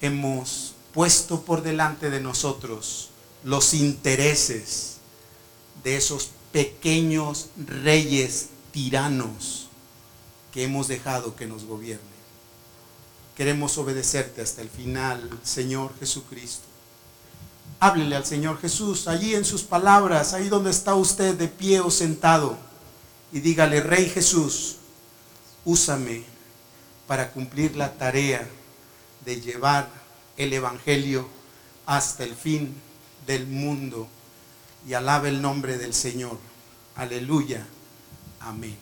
hemos 0.00 0.74
puesto 0.92 1.42
por 1.42 1.62
delante 1.62 2.10
de 2.10 2.20
nosotros 2.20 3.10
los 3.42 3.74
intereses 3.74 4.93
de 5.82 5.96
esos 5.96 6.30
pequeños 6.52 7.48
reyes 7.56 8.50
tiranos 8.72 9.68
que 10.52 10.64
hemos 10.64 10.88
dejado 10.88 11.34
que 11.34 11.46
nos 11.46 11.64
gobiernen. 11.64 12.14
Queremos 13.36 13.76
obedecerte 13.78 14.40
hasta 14.40 14.62
el 14.62 14.68
final, 14.68 15.28
Señor 15.42 15.92
Jesucristo. 15.98 16.64
Háblele 17.80 18.14
al 18.14 18.24
Señor 18.24 18.60
Jesús 18.60 19.08
allí 19.08 19.34
en 19.34 19.44
sus 19.44 19.62
palabras, 19.62 20.32
ahí 20.32 20.48
donde 20.48 20.70
está 20.70 20.94
usted 20.94 21.34
de 21.34 21.48
pie 21.48 21.80
o 21.80 21.90
sentado, 21.90 22.56
y 23.32 23.40
dígale, 23.40 23.80
Rey 23.80 24.08
Jesús, 24.08 24.76
úsame 25.64 26.22
para 27.08 27.32
cumplir 27.32 27.74
la 27.74 27.92
tarea 27.94 28.48
de 29.24 29.40
llevar 29.40 29.90
el 30.36 30.52
Evangelio 30.52 31.28
hasta 31.84 32.22
el 32.22 32.34
fin 32.34 32.74
del 33.26 33.46
mundo 33.46 34.08
y 34.86 34.94
alabe 34.94 35.28
el 35.28 35.40
nombre 35.40 35.78
del 35.78 35.94
Señor. 35.94 36.38
Aleluya. 36.96 37.66
Amén. 38.40 38.76